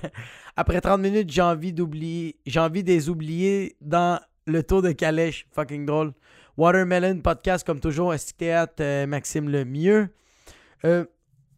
[0.56, 2.38] Après 30 minutes, j'ai envie d'oublier.
[2.46, 5.46] J'ai envie de les oublier dans le tour de calèche.
[5.52, 6.12] Fucking drôle.
[6.56, 8.14] Watermelon podcast, comme toujours.
[8.38, 10.08] Théâtre, euh, Maxime Lemieux?
[10.84, 11.04] Euh,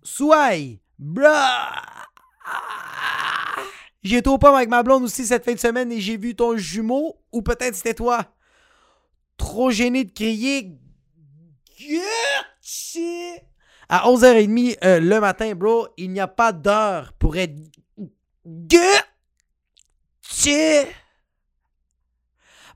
[0.03, 0.81] Souaille.
[0.99, 1.29] Bruh.
[4.05, 6.57] Été au pomme avec ma blonde aussi cette fin de semaine et j'ai vu ton
[6.57, 8.35] jumeau, ou peut-être c'était toi.
[9.37, 10.79] Trop gêné de crier.
[13.89, 17.55] À 11h30 euh, le matin, bro, il n'y a pas d'heure pour être.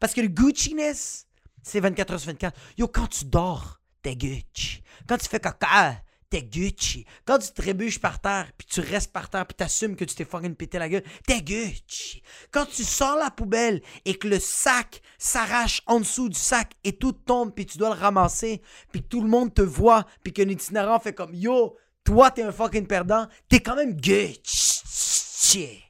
[0.00, 1.26] Parce que le Gucci-ness,
[1.62, 2.58] c'est 24 h sur 24.
[2.78, 4.82] Yo, quand tu dors, t'es Gucci.
[5.06, 6.02] Quand tu fais caca,
[6.32, 7.04] t'es Gucci.
[7.26, 10.24] Quand tu trébuches par terre, puis tu restes par terre, puis t'assumes que tu t'es
[10.24, 12.22] fucking pété la gueule, t'es Gucci.
[12.50, 16.96] Quand tu sors la poubelle et que le sac s'arrache en dessous du sac et
[16.96, 20.48] tout tombe, puis tu dois le ramasser, puis tout le monde te voit, puis qu'un
[20.48, 25.84] itinérant fait comme Yo, toi t'es un fucking perdant, t'es quand même Gucci.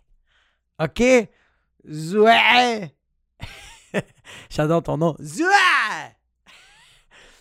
[0.80, 1.02] Ok?
[1.88, 2.92] Zoué!
[4.50, 5.14] J'adore ton nom.
[5.20, 5.46] Zoué!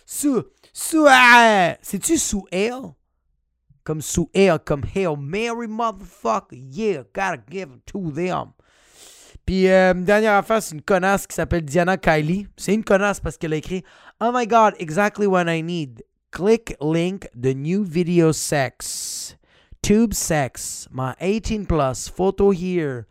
[0.06, 0.44] Sous.
[0.72, 1.06] Sous
[1.82, 2.94] C'est-tu sous L?
[3.84, 6.56] Comme sous L, comme Hail Mary, motherfucker.
[6.56, 8.52] Yeah, gotta give it to them.
[9.44, 12.46] Puis, euh, dernière affaire, c'est une connasse qui s'appelle Diana Kylie.
[12.56, 13.82] C'est une connasse parce qu'elle a écrit
[14.20, 16.04] Oh my god, exactly what I need.
[16.30, 19.36] Click link the new video sex.
[19.82, 20.88] Tube sex.
[20.92, 22.08] My 18 plus.
[22.08, 23.06] Photo here.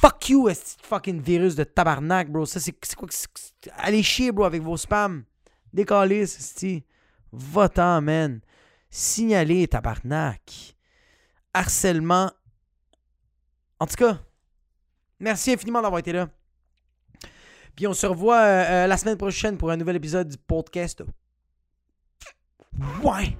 [0.00, 2.46] Fuck you, est fucking virus de tabarnak, bro.
[2.46, 3.08] Ça, c'est quoi
[3.76, 5.24] Allez chier, bro, avec vos spams.
[5.72, 6.84] Décalez, c'est
[7.32, 8.40] Va-t'en, man.
[8.90, 10.76] Signalez, tabarnak.
[11.54, 12.30] Harcèlement.
[13.78, 14.18] En tout cas,
[15.18, 16.28] merci infiniment d'avoir été là.
[17.74, 21.02] Puis on se revoit euh, euh, la semaine prochaine pour un nouvel épisode du podcast.
[23.02, 23.36] Ouais!